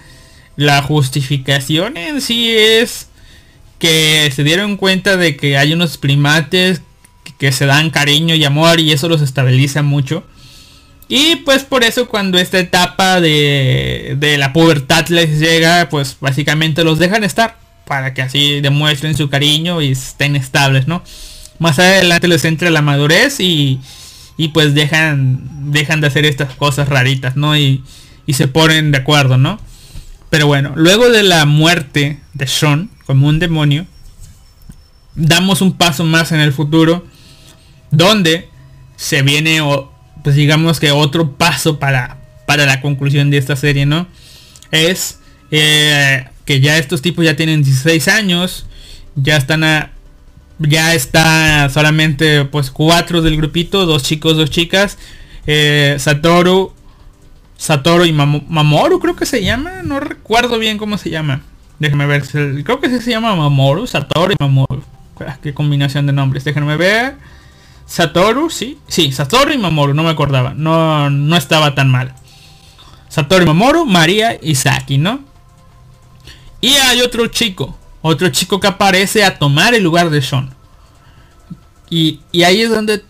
[0.57, 3.07] la justificación en sí es
[3.80, 6.82] que se dieron cuenta de que hay unos primates
[7.38, 10.26] que se dan cariño y amor y eso los estabiliza mucho.
[11.07, 16.84] Y pues por eso cuando esta etapa de, de la pubertad les llega, pues básicamente
[16.84, 17.57] los dejan estar.
[17.86, 21.01] Para que así demuestren su cariño y estén estables, ¿no?
[21.59, 23.80] Más adelante les entra la madurez y,
[24.41, 27.55] y pues dejan dejan de hacer estas cosas raritas, ¿no?
[27.55, 27.83] Y,
[28.27, 29.59] se ponen de acuerdo, ¿no?
[30.29, 33.85] Pero bueno, luego de la muerte de Sean como un demonio,
[35.15, 37.05] damos un paso más en el futuro
[37.91, 38.47] donde
[38.95, 39.59] se viene
[40.23, 44.07] pues digamos que otro paso para para la conclusión de esta serie, ¿no?
[44.71, 45.19] Es
[45.51, 48.65] eh, que ya estos tipos ya tienen 16 años,
[49.15, 49.91] ya están a,
[50.68, 54.97] ya está solamente pues cuatro del grupito, dos chicos, dos chicas.
[55.47, 56.74] Eh, Satoru,
[57.57, 61.41] Satoru y Mamoru creo que se llama, no recuerdo bien cómo se llama.
[61.80, 62.24] Déjenme ver,
[62.64, 64.84] creo que se llama Mamoru, Satoru y Mamoru.
[65.20, 67.16] Ah, qué combinación de nombres, déjenme ver.
[67.86, 72.14] Satoru, sí, sí, Satoru y Mamoru, no me acordaba, no, no estaba tan mal.
[73.09, 75.22] Satoru y Mamoru, María y Saki, ¿no?
[76.62, 80.53] Y hay otro chico, otro chico que aparece a tomar el lugar de Sean.
[81.89, 83.03] Y, ahí es donde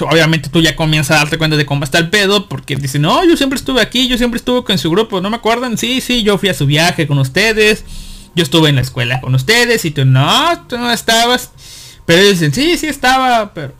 [0.00, 3.24] obviamente tú ya comienzas a darte cuenta de cómo está el pedo, porque dice, no,
[3.24, 5.78] yo siempre estuve aquí, yo siempre estuve con su grupo, ¿no me acuerdan?
[5.78, 7.84] Sí, sí, yo fui a su viaje con ustedes,
[8.34, 11.50] yo estuve en la escuela con ustedes, y tú, no, tú no estabas.
[12.04, 13.74] Pero ellos dicen, sí, sí estaba, pero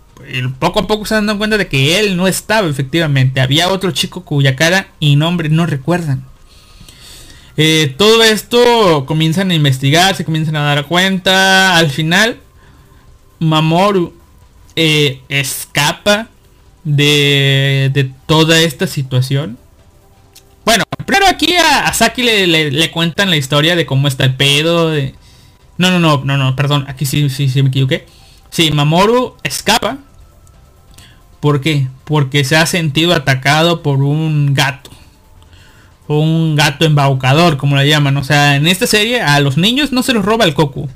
[0.58, 3.40] poco a poco se dan cuenta de que él no estaba, efectivamente.
[3.40, 6.24] Había otro chico cuya cara y nombre no recuerdan.
[7.56, 11.76] Eh, todo esto comienzan a investigar, se comienzan a dar cuenta.
[11.76, 12.38] Al final,
[13.38, 14.14] Mamoru
[14.74, 16.28] eh, escapa
[16.84, 19.58] de, de, toda esta situación.
[20.66, 24.92] Bueno, primero aquí a, Saki le, cuentan la historia de cómo está el pedo.
[25.78, 28.06] No, no, no, no, no, perdón, aquí sí, sí, sí me equivoqué.
[28.50, 29.98] Sí, Mamoru escapa.
[31.40, 31.86] ¿Por qué?
[32.04, 34.90] Porque se ha sentido atacado por un gato
[36.08, 38.16] un gato embaucador, como le llaman.
[38.16, 40.88] O sea, en esta serie a los niños no se los roba el coco.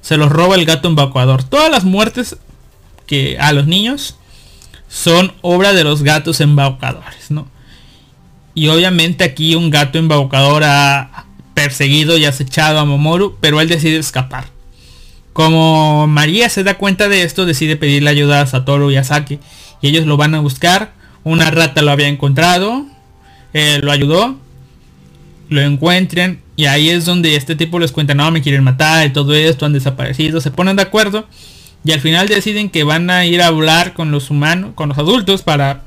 [0.00, 1.42] Se los roba el gato embaucador.
[1.42, 2.36] Todas las muertes
[3.06, 4.16] que a los niños
[4.88, 7.48] son obra de los gatos embaucadores, ¿no?
[8.54, 13.98] Y obviamente aquí un gato embaucador ha perseguido y acechado a Momoru, pero él decide
[13.98, 14.46] escapar.
[15.32, 19.38] Como María se da cuenta de esto, decide pedirle ayuda a Satoru y a Saki.
[19.80, 20.92] Y ellos lo van a buscar.
[21.22, 22.84] Una rata lo había encontrado.
[23.54, 24.36] Eh, lo ayudó.
[25.48, 26.40] Lo encuentran.
[26.56, 29.66] Y ahí es donde este tipo les cuenta, no, me quieren matar y todo esto,
[29.66, 30.40] han desaparecido.
[30.40, 31.26] Se ponen de acuerdo.
[31.84, 34.98] Y al final deciden que van a ir a hablar con los humanos, con los
[34.98, 35.82] adultos para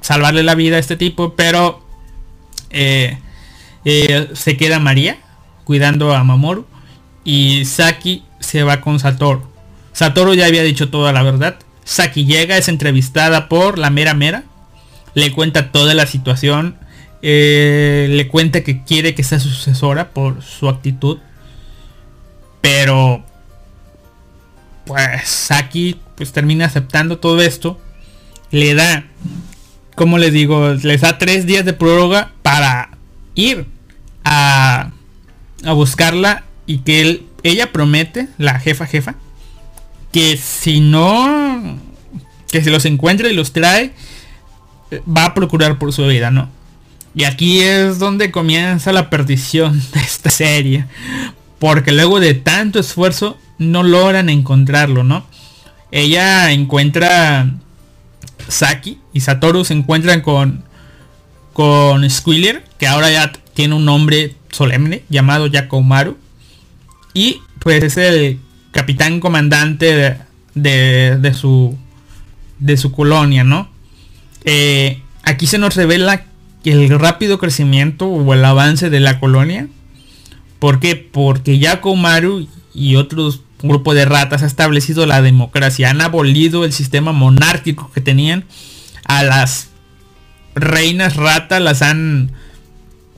[0.00, 1.34] salvarle la vida a este tipo.
[1.34, 1.84] Pero
[2.70, 3.18] eh,
[3.84, 5.18] eh, se queda María
[5.64, 6.66] cuidando a Mamoru.
[7.24, 9.42] Y Saki se va con Satoru.
[9.92, 11.56] Satoru ya había dicho toda la verdad.
[11.84, 14.44] Saki llega, es entrevistada por la mera mera.
[15.14, 16.76] Le cuenta toda la situación.
[17.26, 21.18] Eh, le cuenta que quiere que sea sucesora por su actitud.
[22.60, 23.24] Pero
[24.84, 27.80] pues Saki pues termina aceptando todo esto.
[28.50, 29.06] Le da,
[29.94, 32.90] como les digo, les da tres días de prórroga para
[33.34, 33.66] ir
[34.22, 34.90] a,
[35.64, 39.14] a buscarla y que él ella promete, la jefa jefa,
[40.12, 41.78] que si no,
[42.50, 43.92] que se los encuentra y los trae,
[45.06, 46.50] va a procurar por su vida, ¿no?
[47.14, 50.86] Y aquí es donde comienza la perdición de esta serie.
[51.58, 55.26] Porque luego de tanto esfuerzo no logran encontrarlo, ¿no?
[55.90, 57.54] Ella encuentra
[58.48, 60.64] Saki y Satoru se encuentran con
[61.54, 66.18] con Squiller, que ahora ya tiene un nombre solemne llamado Yakomaru.
[67.14, 68.40] Y pues es el
[68.72, 70.18] capitán comandante
[70.54, 71.78] de, de, su,
[72.58, 73.70] de su colonia, ¿no?
[74.44, 76.24] Eh, aquí se nos revela
[76.70, 79.68] el rápido crecimiento o el avance de la colonia.
[80.58, 80.96] ¿Por qué?
[80.96, 87.12] Porque Yakomaru y otros grupos de ratas ha establecido la democracia, han abolido el sistema
[87.12, 88.44] monárquico que tenían,
[89.04, 89.70] a las
[90.54, 92.32] reinas ratas las han,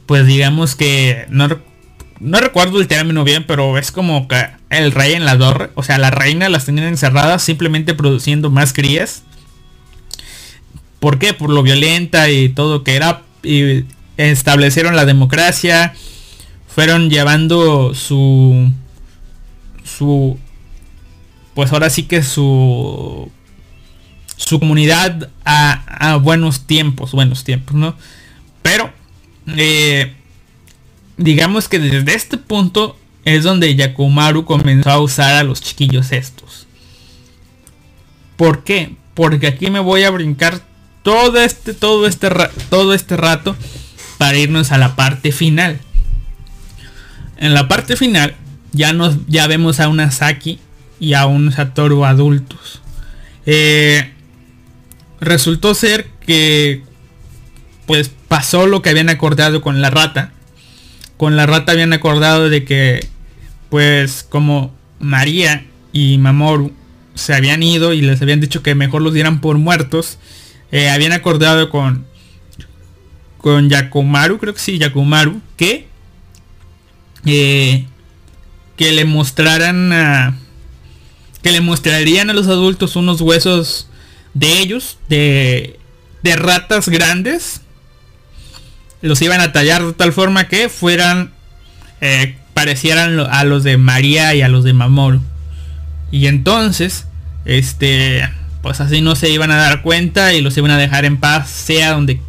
[0.07, 1.49] pues digamos que no,
[2.21, 5.71] no recuerdo el término bien, pero es como que el rey en la torre.
[5.75, 9.23] O sea, la reina las tenían encerradas simplemente produciendo más crías.
[11.01, 11.35] ¿Por qué?
[11.35, 13.23] Por lo violenta y todo que era.
[13.43, 13.85] Y
[14.17, 15.95] establecieron la democracia.
[16.69, 18.71] Fueron llevando su...
[19.85, 20.39] Su...
[21.55, 23.31] Pues ahora sí que su...
[24.37, 27.97] Su comunidad a, a buenos tiempos, buenos tiempos, ¿no?
[28.63, 28.93] Pero...
[29.57, 30.13] Eh,
[31.17, 36.67] digamos que desde este punto es donde Yakumaru comenzó a usar a los chiquillos estos.
[38.37, 38.97] ¿Por qué?
[39.15, 40.61] Porque aquí me voy a brincar
[41.07, 42.29] todo este, todo este,
[42.69, 43.55] todo este rato
[44.19, 45.79] para irnos a la parte final.
[47.37, 48.35] En la parte final
[48.73, 50.59] ya nos, ya vemos a una Saki
[50.99, 52.83] y a un Satoru adultos.
[53.47, 54.15] Eh,
[55.21, 56.83] resultó ser que
[57.87, 60.33] pues pasó lo que habían acordado con la rata
[61.17, 63.07] con la rata habían acordado de que
[63.71, 66.73] pues como María y Mamoru
[67.15, 70.19] se habían ido y les habían dicho que mejor los dieran por muertos,
[70.73, 72.07] eh, habían acordado con
[73.39, 75.87] con Yakumaru, creo que sí, Yakumaru, que
[77.25, 77.87] eh,
[78.77, 80.39] que le mostraran
[81.43, 83.89] que le mostrarían a los adultos unos huesos
[84.35, 85.79] de ellos, de,
[86.23, 87.61] de ratas grandes,
[89.01, 91.33] los iban a tallar de tal forma que fueran
[92.01, 95.23] eh, parecieran a los de María y a los de Mamoru.
[96.11, 97.07] Y entonces,
[97.45, 98.29] este,
[98.67, 101.49] pues así no se iban a dar cuenta y los iban a dejar en paz,
[101.49, 102.21] sea donde,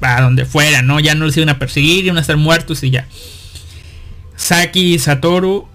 [0.00, 1.00] a donde fuera, ¿no?
[1.00, 3.08] Ya no los iban a perseguir, iban a estar muertos y ya.
[4.36, 5.66] Saki y Satoru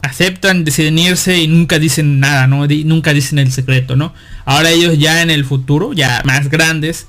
[0.00, 2.66] aceptan, deciden irse y nunca dicen nada, ¿no?
[2.66, 4.14] nunca dicen el secreto, ¿no?
[4.46, 7.06] Ahora ellos ya en el futuro, ya más grandes,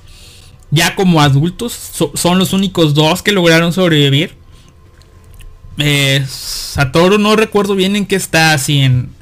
[0.70, 1.72] ya como adultos,
[2.12, 4.34] son los únicos dos que lograron sobrevivir.
[5.78, 9.15] Eh, Satoru no recuerdo bien en qué está, así en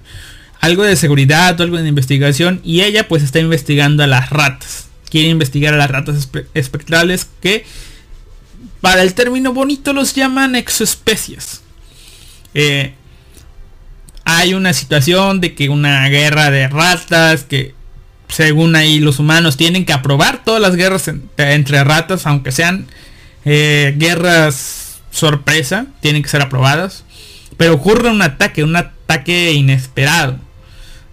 [0.65, 2.61] algo de seguridad algo de investigación.
[2.65, 4.87] Y ella pues está investigando a las ratas.
[5.11, 7.65] Quiere investigar a las ratas espectrales que
[8.81, 11.61] para el término bonito los llaman exoespecies.
[12.55, 12.95] Eh,
[14.25, 17.75] hay una situación de que una guerra de ratas que
[18.29, 22.87] según ahí los humanos tienen que aprobar todas las guerras entre ratas, aunque sean
[23.45, 27.05] eh, guerras sorpresa, tienen que ser aprobadas.
[27.57, 30.39] Pero ocurre un ataque, un ataque inesperado.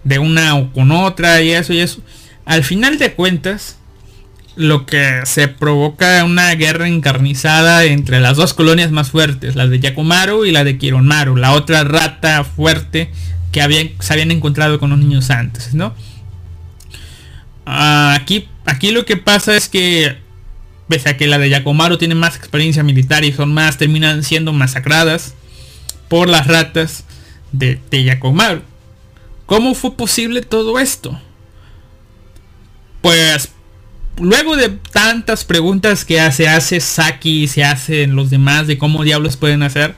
[0.04, 2.00] De una o con otra y eso y eso.
[2.44, 3.78] Al final de cuentas,
[4.56, 9.80] lo que se provoca una guerra encarnizada entre las dos colonias más fuertes, la de
[9.80, 13.10] Yakumaru y la de Kironmaru, la otra rata fuerte
[13.50, 15.94] que habían, se habían encontrado con los niños antes, ¿no?
[17.64, 20.18] Aquí, aquí lo que pasa es que,
[20.88, 24.52] pese a que la de Yakomaru tiene más experiencia militar y son más, terminan siendo
[24.52, 25.34] masacradas
[26.08, 27.04] por las ratas
[27.52, 28.62] de, de Yakomaru.
[29.52, 31.20] ¿Cómo fue posible todo esto?
[33.02, 33.50] Pues
[34.18, 39.04] luego de tantas preguntas que se hace Saki y se hacen los demás de cómo
[39.04, 39.94] diablos pueden hacer,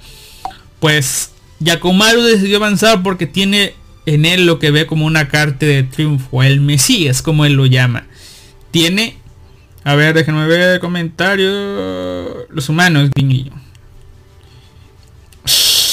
[0.81, 3.75] pues Yakumaru decidió avanzar porque tiene
[4.07, 7.67] en él lo que ve como una carta de triunfo, el Mesías, como él lo
[7.67, 8.09] llama.
[8.73, 9.19] Tiene,
[9.85, 13.09] a ver, déjenme ver el comentario, los humanos,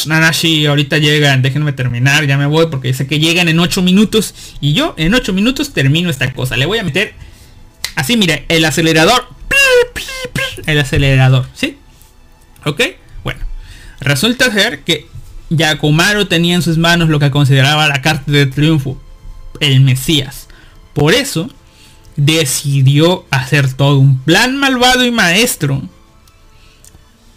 [0.08, 4.34] Nanashi, ahorita llegan, déjenme terminar, ya me voy porque dice que llegan en 8 minutos
[4.60, 6.58] y yo en 8 minutos termino esta cosa.
[6.58, 7.14] Le voy a meter
[7.96, 9.28] así, mire, el acelerador.
[10.66, 11.78] El acelerador, ¿sí?
[12.66, 12.82] ¿Ok?
[13.24, 13.40] Bueno,
[14.00, 15.08] resulta ser que
[15.50, 19.02] Yakumaru tenía en sus manos lo que consideraba la carta de triunfo,
[19.60, 20.48] el Mesías.
[20.94, 21.50] Por eso
[22.16, 25.82] decidió hacer todo un plan malvado y maestro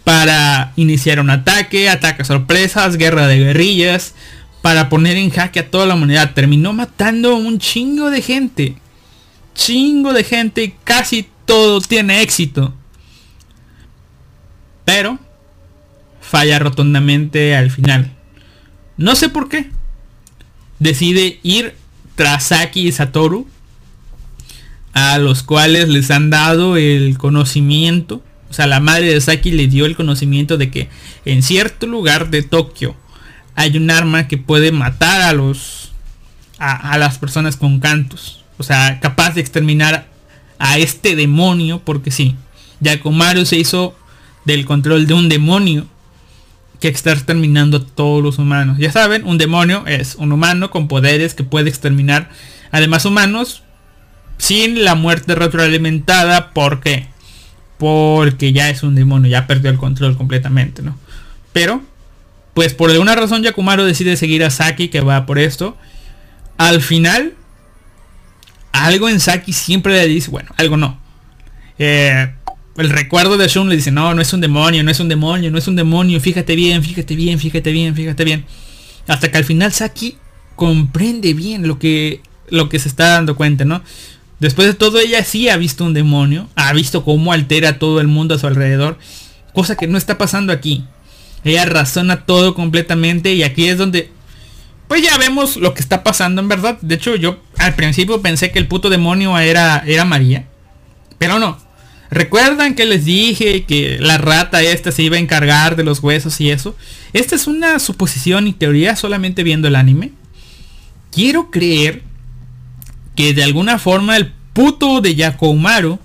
[0.05, 4.13] para iniciar un ataque, ataque sorpresas, guerra de guerrillas,
[4.61, 6.33] para poner en jaque a toda la humanidad.
[6.33, 8.77] Terminó matando un chingo de gente.
[9.55, 12.73] Chingo de gente, casi todo tiene éxito.
[14.85, 15.19] Pero
[16.21, 18.11] falla rotundamente al final.
[18.97, 19.71] No sé por qué.
[20.79, 21.75] Decide ir
[22.15, 23.47] tras Saki y Satoru,
[24.93, 28.21] a los cuales les han dado el conocimiento.
[28.49, 30.89] O sea, la madre de Saki le dio el conocimiento de que
[31.25, 32.95] en cierto lugar de Tokio
[33.55, 35.91] hay un arma que puede matar a los
[36.57, 38.43] a, a las personas con cantos.
[38.57, 40.07] O sea, capaz de exterminar
[40.59, 42.35] a este demonio, porque sí,
[42.79, 43.95] Yakumaru se hizo
[44.45, 45.85] del control de un demonio
[46.79, 48.77] que está exterminando a todos los humanos.
[48.77, 52.29] Ya saben, un demonio es un humano con poderes que puede exterminar
[52.71, 53.63] además humanos
[54.37, 56.53] sin la muerte retroalimentada.
[56.53, 57.07] ¿Por qué?
[57.77, 60.97] Porque ya es un demonio, ya perdió el control completamente, ¿no?
[61.53, 61.81] Pero,
[62.53, 65.77] pues por alguna razón Yakumaru decide seguir a Saki que va por esto.
[66.57, 67.33] Al final,
[68.71, 70.99] algo en Saki siempre le dice, bueno, algo no.
[71.77, 72.33] Eh,
[72.77, 75.49] el recuerdo de Shun le dice, no, no es un demonio, no es un demonio,
[75.49, 78.45] no es un demonio, fíjate bien, fíjate bien, fíjate bien, fíjate bien.
[79.07, 80.17] Hasta que al final Saki
[80.55, 83.81] comprende bien lo que, lo que se está dando cuenta, ¿no?
[84.39, 88.07] Después de todo ella sí ha visto un demonio, ha visto cómo altera todo el
[88.07, 88.97] mundo a su alrededor,
[89.53, 90.83] cosa que no está pasando aquí.
[91.43, 94.11] Ella razona todo completamente y aquí es donde
[94.87, 96.77] pues ya vemos lo que está pasando en verdad.
[96.81, 100.47] De hecho, yo al principio pensé que el puto demonio era, era María.
[101.17, 101.57] Pero no.
[102.11, 106.39] ¿Recuerdan que les dije que la rata esta se iba a encargar de los huesos
[106.39, 106.75] y eso?
[107.13, 110.11] Esta es una suposición y teoría solamente viendo el anime.
[111.11, 112.03] Quiero creer
[113.15, 115.99] que de alguna forma el puto de Yakumaru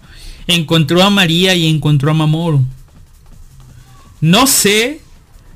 [0.55, 2.65] encontró a María y encontró a Mamoru.
[4.21, 5.01] No sé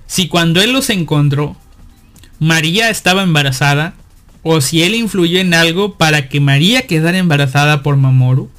[0.06, 1.56] si cuando él los encontró
[2.38, 3.94] María estaba embarazada
[4.42, 8.50] o si él influyó en algo para que María quedara embarazada por Mamoru.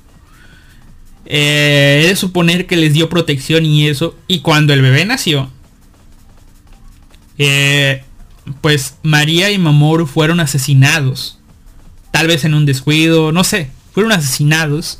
[1.27, 4.15] Eh, es suponer que les dio protección y eso.
[4.27, 5.51] Y cuando el bebé nació,
[7.37, 8.03] eh,
[8.61, 11.39] pues María y Mamoru fueron asesinados.
[12.11, 13.69] Tal vez en un descuido, no sé.
[13.93, 14.99] Fueron asesinados.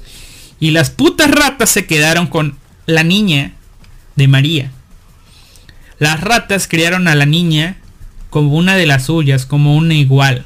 [0.65, 3.51] Y las putas ratas se quedaron con la niña
[4.15, 4.71] de María.
[5.99, 7.77] Las ratas criaron a la niña
[8.31, 10.43] como una de las suyas, como una igual.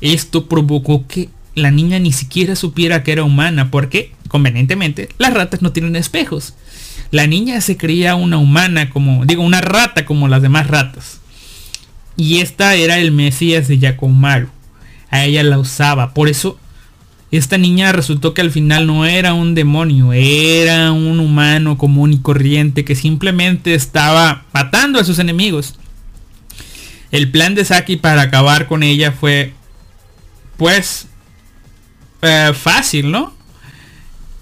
[0.00, 5.62] Esto provocó que la niña ni siquiera supiera que era humana, porque, convenientemente, las ratas
[5.62, 6.54] no tienen espejos.
[7.12, 11.20] La niña se creía una humana, como, digo, una rata como las demás ratas.
[12.16, 14.48] Y esta era el Mesías de Yakumaru.
[15.10, 16.12] A ella la usaba.
[16.12, 16.58] Por eso,
[17.30, 22.18] esta niña resultó que al final no era un demonio, era un humano común y
[22.18, 25.76] corriente que simplemente estaba matando a sus enemigos.
[27.12, 29.52] El plan de Saki para acabar con ella fue,
[30.56, 31.06] pues,
[32.22, 33.32] eh, fácil, ¿no?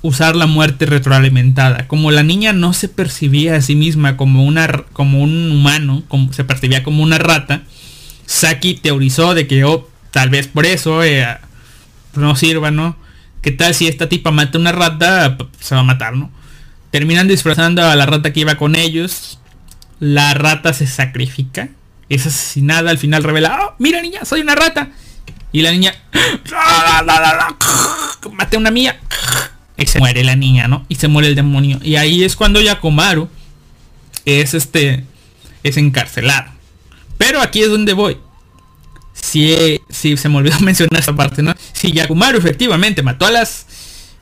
[0.00, 1.88] Usar la muerte retroalimentada.
[1.88, 6.32] Como la niña no se percibía a sí misma como, una, como un humano, como,
[6.32, 7.64] se percibía como una rata,
[8.24, 11.26] Saki teorizó de que oh, tal vez por eso eh,
[12.18, 12.96] no sirva, ¿no?
[13.42, 15.36] ¿Qué tal si esta tipa mata una rata?
[15.60, 16.30] Se va a matar, ¿no?
[16.90, 19.38] Terminan disfrazando a la rata que iba con ellos.
[20.00, 21.68] La rata se sacrifica
[22.08, 24.88] es asesinada, al final revela, oh, mira niña, soy una rata.
[25.52, 25.94] Y la niña,
[28.32, 28.98] mate a una mía.
[29.76, 30.84] Y se muere la niña, ¿no?
[30.88, 31.78] Y se muere el demonio.
[31.82, 33.28] Y ahí es cuando Yakumaru
[34.24, 35.04] es este,
[35.62, 36.50] es encarcelado.
[37.16, 38.18] Pero aquí es donde voy.
[39.20, 41.54] Si, si se me olvidó mencionar esta parte, ¿no?
[41.72, 43.66] Si Yakumaru efectivamente mató a las...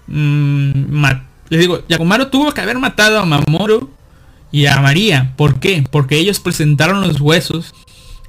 [0.07, 1.05] Mmm,
[1.49, 3.91] les digo, Yakumaru tuvo que haber matado a Mamoru
[4.51, 5.33] y a María.
[5.37, 5.85] ¿Por qué?
[5.91, 7.75] Porque ellos presentaron los huesos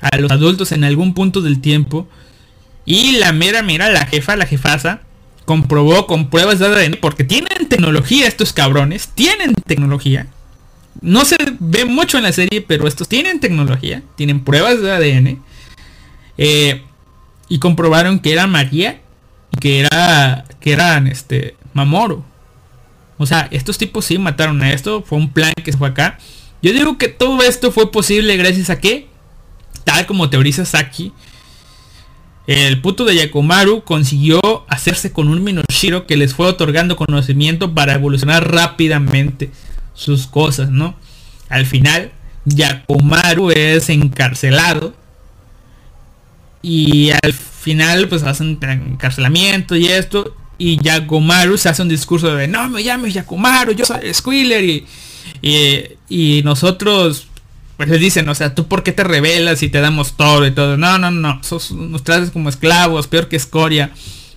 [0.02, 2.08] a los adultos en algún punto del tiempo
[2.86, 5.02] Y la mera, mira, la jefa, la jefasa,
[5.46, 10.28] comprobó con pruebas de ADN, porque tienen tecnología estos cabrones, tienen tecnología.
[11.02, 15.40] No se ve mucho en la serie, pero estos tienen tecnología, tienen pruebas de ADN.
[16.38, 16.84] Eh,
[17.50, 19.02] y comprobaron que era María
[19.52, 22.24] y que era que eran este Mamoru.
[23.18, 26.18] O sea, estos tipos sí mataron a esto, fue un plan que se fue acá.
[26.62, 29.08] Yo digo que todo esto fue posible gracias a que,
[29.84, 31.14] tal como teoriza Saki,
[32.48, 34.40] el puto de Yakumaru consiguió
[34.70, 39.52] hacerse con un Minoshiro que les fue otorgando conocimiento para evolucionar rápidamente
[39.94, 40.96] sus cosas, ¿no?
[41.50, 42.12] Al final,
[42.46, 44.94] Yakumaru es encarcelado
[46.68, 52.50] y al final pues hacen encarcelamiento y esto y Yakumaru se hace un discurso de
[52.50, 54.86] no me llames Yakumaru, yo soy Squiller y,
[56.10, 57.28] y, nosotros
[57.78, 60.52] pues les dicen, o sea, tú por qué te rebelas y te damos todo y
[60.52, 60.78] todo.
[60.78, 63.92] No, no, no, nos traes como esclavos, peor que escoria.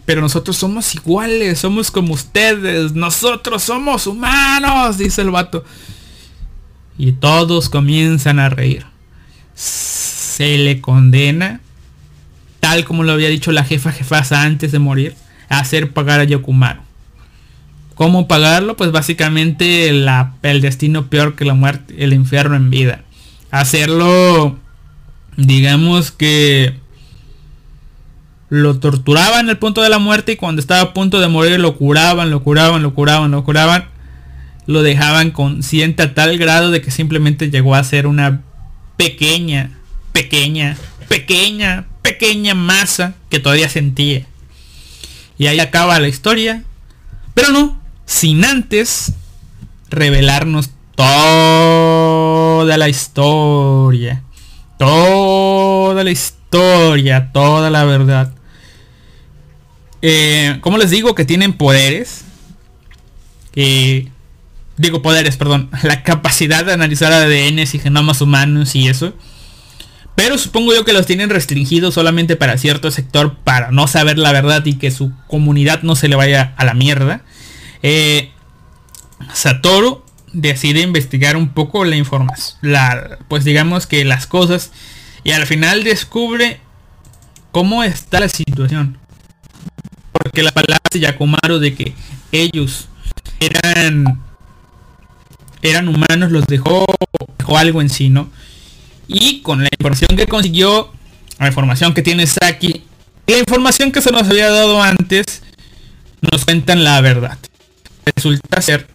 [0.04, 5.64] Pero nosotros somos iguales, somos como ustedes, nosotros somos humanos, dice el vato.
[6.98, 8.84] Y todos comienzan a reír.
[9.54, 11.62] Se le condena,
[12.60, 15.14] tal como lo había dicho la jefa jefasa antes de morir
[15.48, 16.80] hacer pagar a Yokumaru.
[17.94, 18.76] ¿Cómo pagarlo?
[18.76, 23.02] Pues básicamente el destino peor que la muerte, el infierno en vida.
[23.50, 24.58] Hacerlo,
[25.36, 26.74] digamos que
[28.48, 31.76] lo torturaban al punto de la muerte y cuando estaba a punto de morir lo
[31.76, 33.84] curaban, lo curaban, lo curaban, lo curaban.
[34.66, 38.42] Lo dejaban consciente a tal grado de que simplemente llegó a ser una
[38.96, 39.72] pequeña,
[40.12, 40.76] pequeña,
[41.08, 44.26] pequeña, pequeña masa que todavía sentía.
[45.38, 46.64] Y ahí acaba la historia.
[47.34, 49.14] Pero no, sin antes
[49.88, 54.22] revelarnos toda la historia.
[54.78, 58.34] Toda la historia, toda la verdad.
[60.02, 62.24] Eh, como les digo que tienen poderes.
[63.54, 65.70] digo poderes, perdón.
[65.82, 69.14] La capacidad de analizar ADN y genomas humanos y eso.
[70.22, 74.32] Pero supongo yo que los tienen restringidos solamente para cierto sector para no saber la
[74.32, 77.22] verdad y que su comunidad no se le vaya a la mierda.
[77.82, 78.30] Eh,
[79.32, 82.58] Satoru decide investigar un poco la información.
[82.60, 84.72] La, pues digamos que las cosas.
[85.24, 86.60] Y al final descubre
[87.50, 88.98] cómo está la situación.
[90.12, 91.94] Porque la palabra de Yakumaru de que
[92.30, 92.88] ellos
[93.40, 94.20] eran
[95.62, 96.84] eran humanos los dejó,
[97.38, 98.28] dejó algo en sí, ¿no?
[99.12, 100.92] Y con la información que consiguió,
[101.40, 102.84] la información que tiene Saki,
[103.26, 105.42] la información que se nos había dado antes,
[106.30, 107.36] nos cuentan la verdad.
[108.14, 108.86] Resulta ser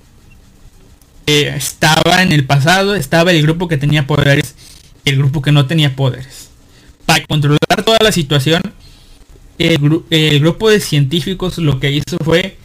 [1.25, 4.55] que estaba en el pasado, estaba el grupo que tenía poderes
[5.03, 6.49] y el grupo que no tenía poderes.
[7.05, 8.61] Para controlar toda la situación,
[9.57, 12.57] el, el grupo de científicos lo que hizo fue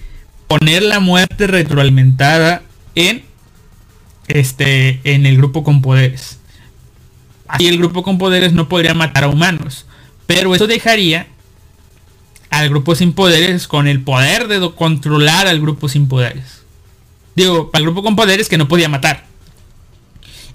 [0.47, 2.63] poner la muerte retroalimentada
[2.95, 3.25] en
[4.29, 6.40] este en el grupo con poderes.
[7.51, 9.85] Así el grupo con poderes no podría matar a humanos.
[10.27, 11.27] Pero eso dejaría
[12.49, 16.63] al grupo sin poderes con el poder de controlar al grupo sin poderes.
[17.35, 19.27] Digo, al grupo con poderes que no podía matar.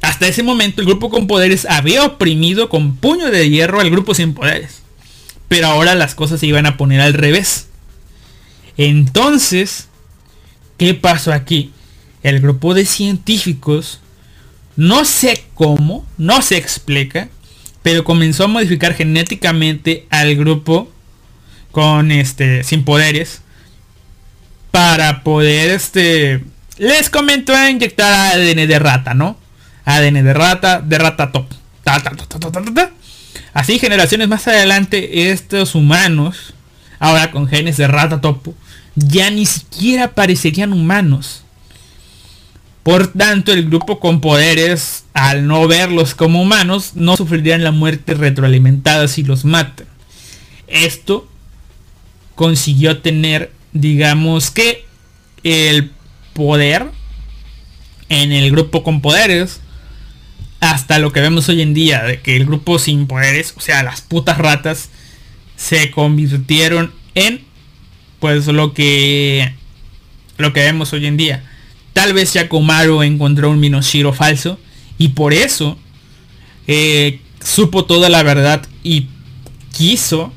[0.02, 4.14] Hasta ese momento el grupo con poderes había oprimido con puño de hierro al grupo
[4.14, 4.82] sin poderes.
[5.50, 7.68] Pero ahora las cosas se iban a poner al revés.
[8.78, 9.90] Entonces,
[10.78, 11.72] ¿qué pasó aquí?
[12.24, 14.00] El grupo de científicos
[14.76, 17.30] no sé cómo, no se explica,
[17.84, 20.92] pero comenzó a modificar genéticamente al grupo
[21.72, 23.42] con este sin poderes
[24.72, 26.44] para poder este
[26.78, 29.38] les comento a inyectar ADN de rata, ¿no?
[29.86, 31.48] ADN de rata, de rata top.
[33.54, 36.54] Así generaciones más adelante estos humanos,
[37.00, 38.54] ahora con genes de rata topo,
[38.96, 41.45] ya ni siquiera parecerían humanos
[42.86, 48.14] por tanto, el grupo con poderes, al no verlos como humanos, no sufrirían la muerte
[48.14, 49.88] retroalimentada si los matan.
[50.68, 51.28] Esto
[52.36, 54.86] consiguió tener, digamos que,
[55.42, 55.94] el
[56.34, 56.92] poder
[58.10, 59.62] en el grupo con poderes
[60.60, 63.82] hasta lo que vemos hoy en día de que el grupo sin poderes, o sea,
[63.82, 64.92] las putas ratas,
[65.56, 67.44] se convirtieron en
[68.20, 69.56] pues lo que
[70.38, 71.52] lo que vemos hoy en día.
[71.96, 74.60] Tal vez Yakumaru encontró un Minoshiro falso
[74.98, 75.78] y por eso
[76.68, 79.08] eh, supo toda la verdad y
[79.72, 80.34] quiso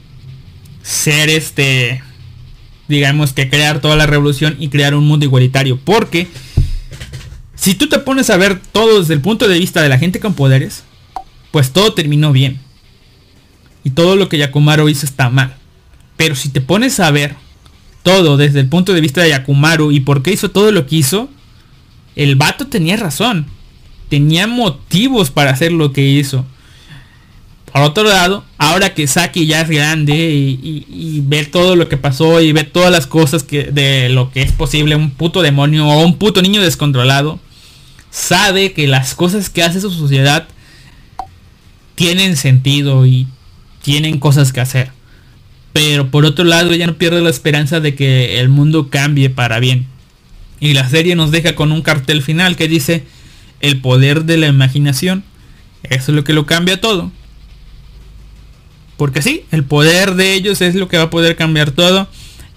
[0.82, 2.01] ser este,
[2.86, 5.80] digamos que crear toda la revolución y crear un mundo igualitario.
[5.85, 6.28] Porque
[7.56, 10.20] si tú te pones a ver todo desde el punto de vista de la gente
[10.20, 10.85] con poderes,
[11.51, 12.60] pues todo terminó bien.
[13.82, 15.56] Y todo lo que Yakumaru hizo está mal.
[16.16, 17.35] Pero si te pones a ver
[18.05, 20.94] todo desde el punto de vista de Yakumaru y por qué hizo todo lo que
[20.94, 21.28] hizo,
[22.19, 23.47] el vato tenía razón.
[24.11, 26.45] Tenía motivos para hacer lo que hizo.
[27.73, 32.40] Por otro lado, ahora que Saki ya es grande y, ver todo lo que pasó
[32.40, 36.05] y ver todas las cosas que, de lo que es posible un puto demonio o
[36.05, 37.39] un puto niño descontrolado,
[38.11, 40.49] sabe que las cosas que hace su sociedad
[41.95, 43.28] tienen sentido y
[43.82, 44.90] tienen cosas que hacer.
[45.73, 49.61] Pero por otro lado, ella no pierde la esperanza de que el mundo cambie para
[49.61, 49.86] bien.
[50.60, 53.05] Y la serie nos deja con un cartel final que dice
[53.60, 55.24] el poder de la imaginación.
[55.82, 57.10] Eso es lo que lo cambia todo.
[58.97, 62.09] Porque sí, el poder de ellos es lo que va a poder cambiar todo.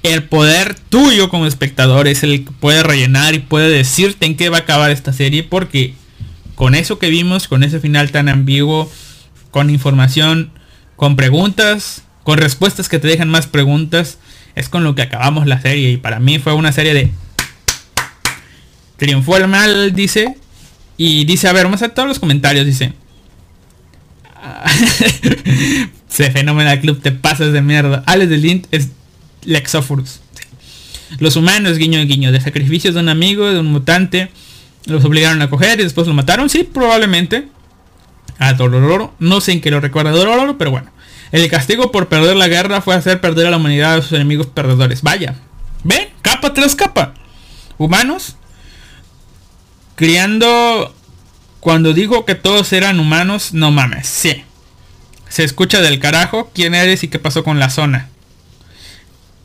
[0.02, 4.50] El poder tuyo como espectador es el que puede rellenar y puede decirte en qué
[4.50, 5.44] va a acabar esta serie.
[5.44, 5.94] Porque
[6.56, 8.92] con eso que vimos, con ese final tan ambiguo,
[9.52, 10.50] con información,
[10.96, 14.18] con preguntas, con respuestas que te dejan más preguntas,
[14.56, 15.92] es con lo que acabamos la serie.
[15.92, 17.12] Y para mí fue una serie de...
[19.02, 20.36] Triunfó el mal, dice.
[20.96, 22.94] Y dice, a ver, vamos a todos los comentarios, dice.
[26.08, 28.04] Se fenómeno club, te pasas de mierda.
[28.06, 28.90] Alex de Lint es
[29.44, 30.20] Lexophorus.
[31.18, 34.30] Los humanos, guiño guiño, de sacrificios de un amigo, de un mutante.
[34.86, 36.48] Los obligaron a coger y después lo mataron.
[36.48, 37.48] Sí, probablemente.
[38.38, 39.16] A Dororo.
[39.18, 40.92] No sé en qué lo recuerda Dororo, pero bueno.
[41.32, 44.46] El castigo por perder la guerra fue hacer perder a la humanidad a sus enemigos
[44.46, 45.02] perdedores.
[45.02, 45.38] Vaya.
[45.84, 46.10] ¿Ven?
[46.22, 47.16] Capa tras capa.
[47.80, 48.36] Humanos.
[50.02, 50.96] Criando...
[51.60, 54.08] Cuando digo que todos eran humanos, no mames.
[54.08, 54.44] Sí.
[55.30, 58.10] Se escucha del carajo quién eres y qué pasó con la zona.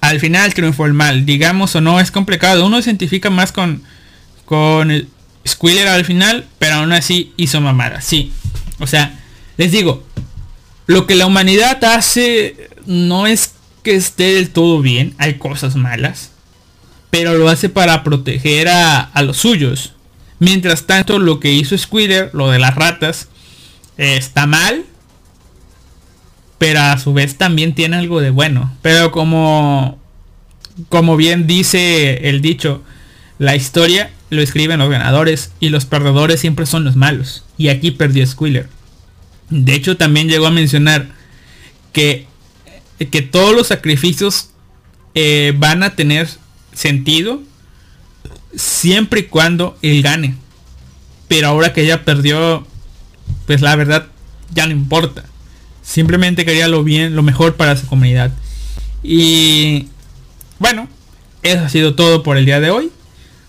[0.01, 2.65] Al final triunfó el mal, digamos o no, es complicado.
[2.65, 3.83] Uno se identifica más con,
[4.47, 5.09] con el
[5.47, 8.01] Squiller al final, pero aún así hizo mamada.
[8.01, 8.33] Sí.
[8.79, 9.21] O sea,
[9.59, 10.07] les digo,
[10.87, 13.53] lo que la humanidad hace no es
[13.83, 16.31] que esté del todo bien, hay cosas malas,
[17.11, 19.93] pero lo hace para proteger a, a los suyos.
[20.39, 23.29] Mientras tanto, lo que hizo Squiller, lo de las ratas,
[23.97, 24.85] está mal,
[26.59, 28.77] pero a su vez también tiene algo de bueno.
[28.83, 29.99] Pero como,
[30.89, 32.83] como bien dice el dicho,
[33.39, 37.45] la historia lo escriben los ganadores y los perdedores siempre son los malos.
[37.57, 38.69] Y aquí perdió Squiller.
[39.51, 41.09] De hecho también llegó a mencionar
[41.93, 42.27] que,
[43.11, 44.51] que todos los sacrificios
[45.15, 46.29] eh, van a tener
[46.75, 47.43] sentido
[48.57, 50.35] siempre y cuando él gane.
[51.29, 52.67] Pero ahora que ya perdió,
[53.47, 54.07] pues la verdad
[54.53, 55.25] ya no importa.
[55.83, 58.33] Simplemente quería lo bien, lo mejor para su comunidad.
[59.03, 59.87] Y
[60.59, 60.89] bueno,
[61.43, 62.91] eso ha sido todo por el día de hoy.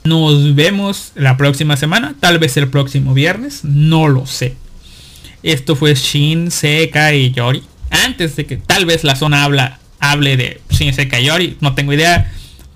[0.03, 4.55] Nos vemos la próxima semana, tal vez el próximo viernes, no lo sé.
[5.43, 7.63] Esto fue Shin, Seka y Yori.
[7.89, 11.75] Antes de que tal vez la zona habla, hable de Shin, Seka y Yori, no
[11.75, 12.31] tengo idea.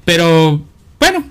[0.06, 0.62] Pero
[1.00, 1.24] bueno,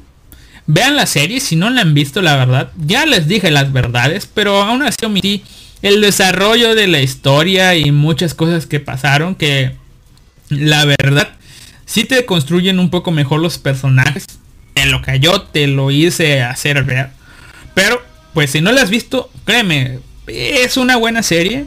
[0.73, 2.71] vean la serie si no la han visto, la verdad.
[2.79, 5.43] Ya les dije las verdades, pero aún así omití
[5.83, 9.77] el desarrollo de la historia y muchas cosas que pasaron que
[10.49, 11.31] la verdad
[11.87, 14.27] sí te construyen un poco mejor los personajes
[14.75, 17.11] en lo que yo te lo hice hacer ver
[17.75, 18.03] pero
[18.35, 21.65] pues si no la has visto créeme es una buena serie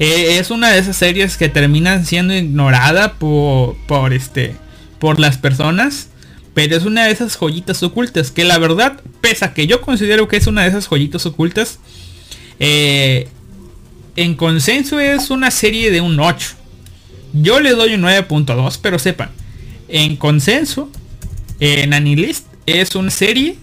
[0.00, 4.56] eh, es una de esas series que terminan siendo ignorada por, por este
[4.98, 6.09] por las personas
[6.64, 10.46] es una de esas joyitas ocultas que la verdad pesa que yo considero que es
[10.46, 11.78] una de esas joyitas ocultas
[12.58, 13.28] eh,
[14.16, 16.48] en consenso es una serie de un 8.
[17.32, 19.30] Yo le doy un 9.2, pero sepan,
[19.88, 20.90] en consenso,
[21.58, 23.56] en Anilist es una serie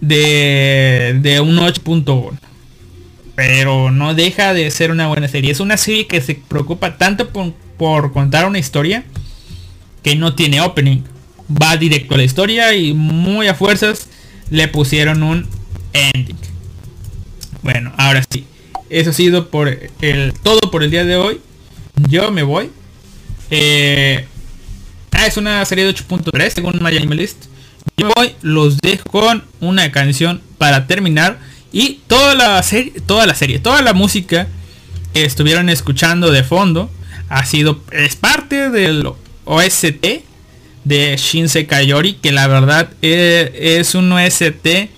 [0.00, 2.38] de, de un 8.1.
[3.34, 5.50] Pero no deja de ser una buena serie.
[5.50, 9.04] Es una serie que se preocupa tanto por, por contar una historia
[10.02, 11.02] que no tiene opening.
[11.50, 14.08] Va directo a la historia y muy a fuerzas
[14.50, 15.48] le pusieron un
[15.92, 16.36] ending.
[17.62, 18.46] Bueno, ahora sí.
[18.88, 19.68] Eso ha sido por
[20.00, 21.40] el todo por el día de hoy.
[22.08, 22.70] Yo me voy.
[23.50, 24.26] Eh,
[25.12, 27.46] ah, es una serie de 8.3 según Miami List.
[27.96, 31.38] Yo voy, los dejo con una canción para terminar.
[31.72, 34.46] Y toda la serie, toda la serie, toda la música
[35.12, 36.90] que estuvieron escuchando de fondo
[37.28, 39.08] ha sido, es parte del
[39.44, 40.06] OST
[40.86, 44.88] de Shinse Kayori, que la verdad es, es un OST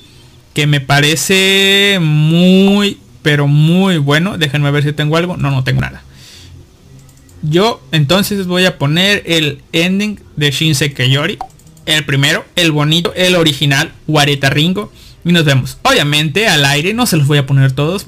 [0.53, 4.37] que me parece muy, pero muy bueno.
[4.37, 5.39] Déjenme ver si tengo algo.
[5.39, 6.03] No, no tengo nada.
[7.41, 11.39] Yo entonces voy a poner el ending de Shinse Keyori.
[11.87, 14.93] El primero, el bonito, el original, Wareta Ringo.
[15.25, 15.79] Y nos vemos.
[15.85, 18.05] Obviamente al aire no se los voy a poner todos.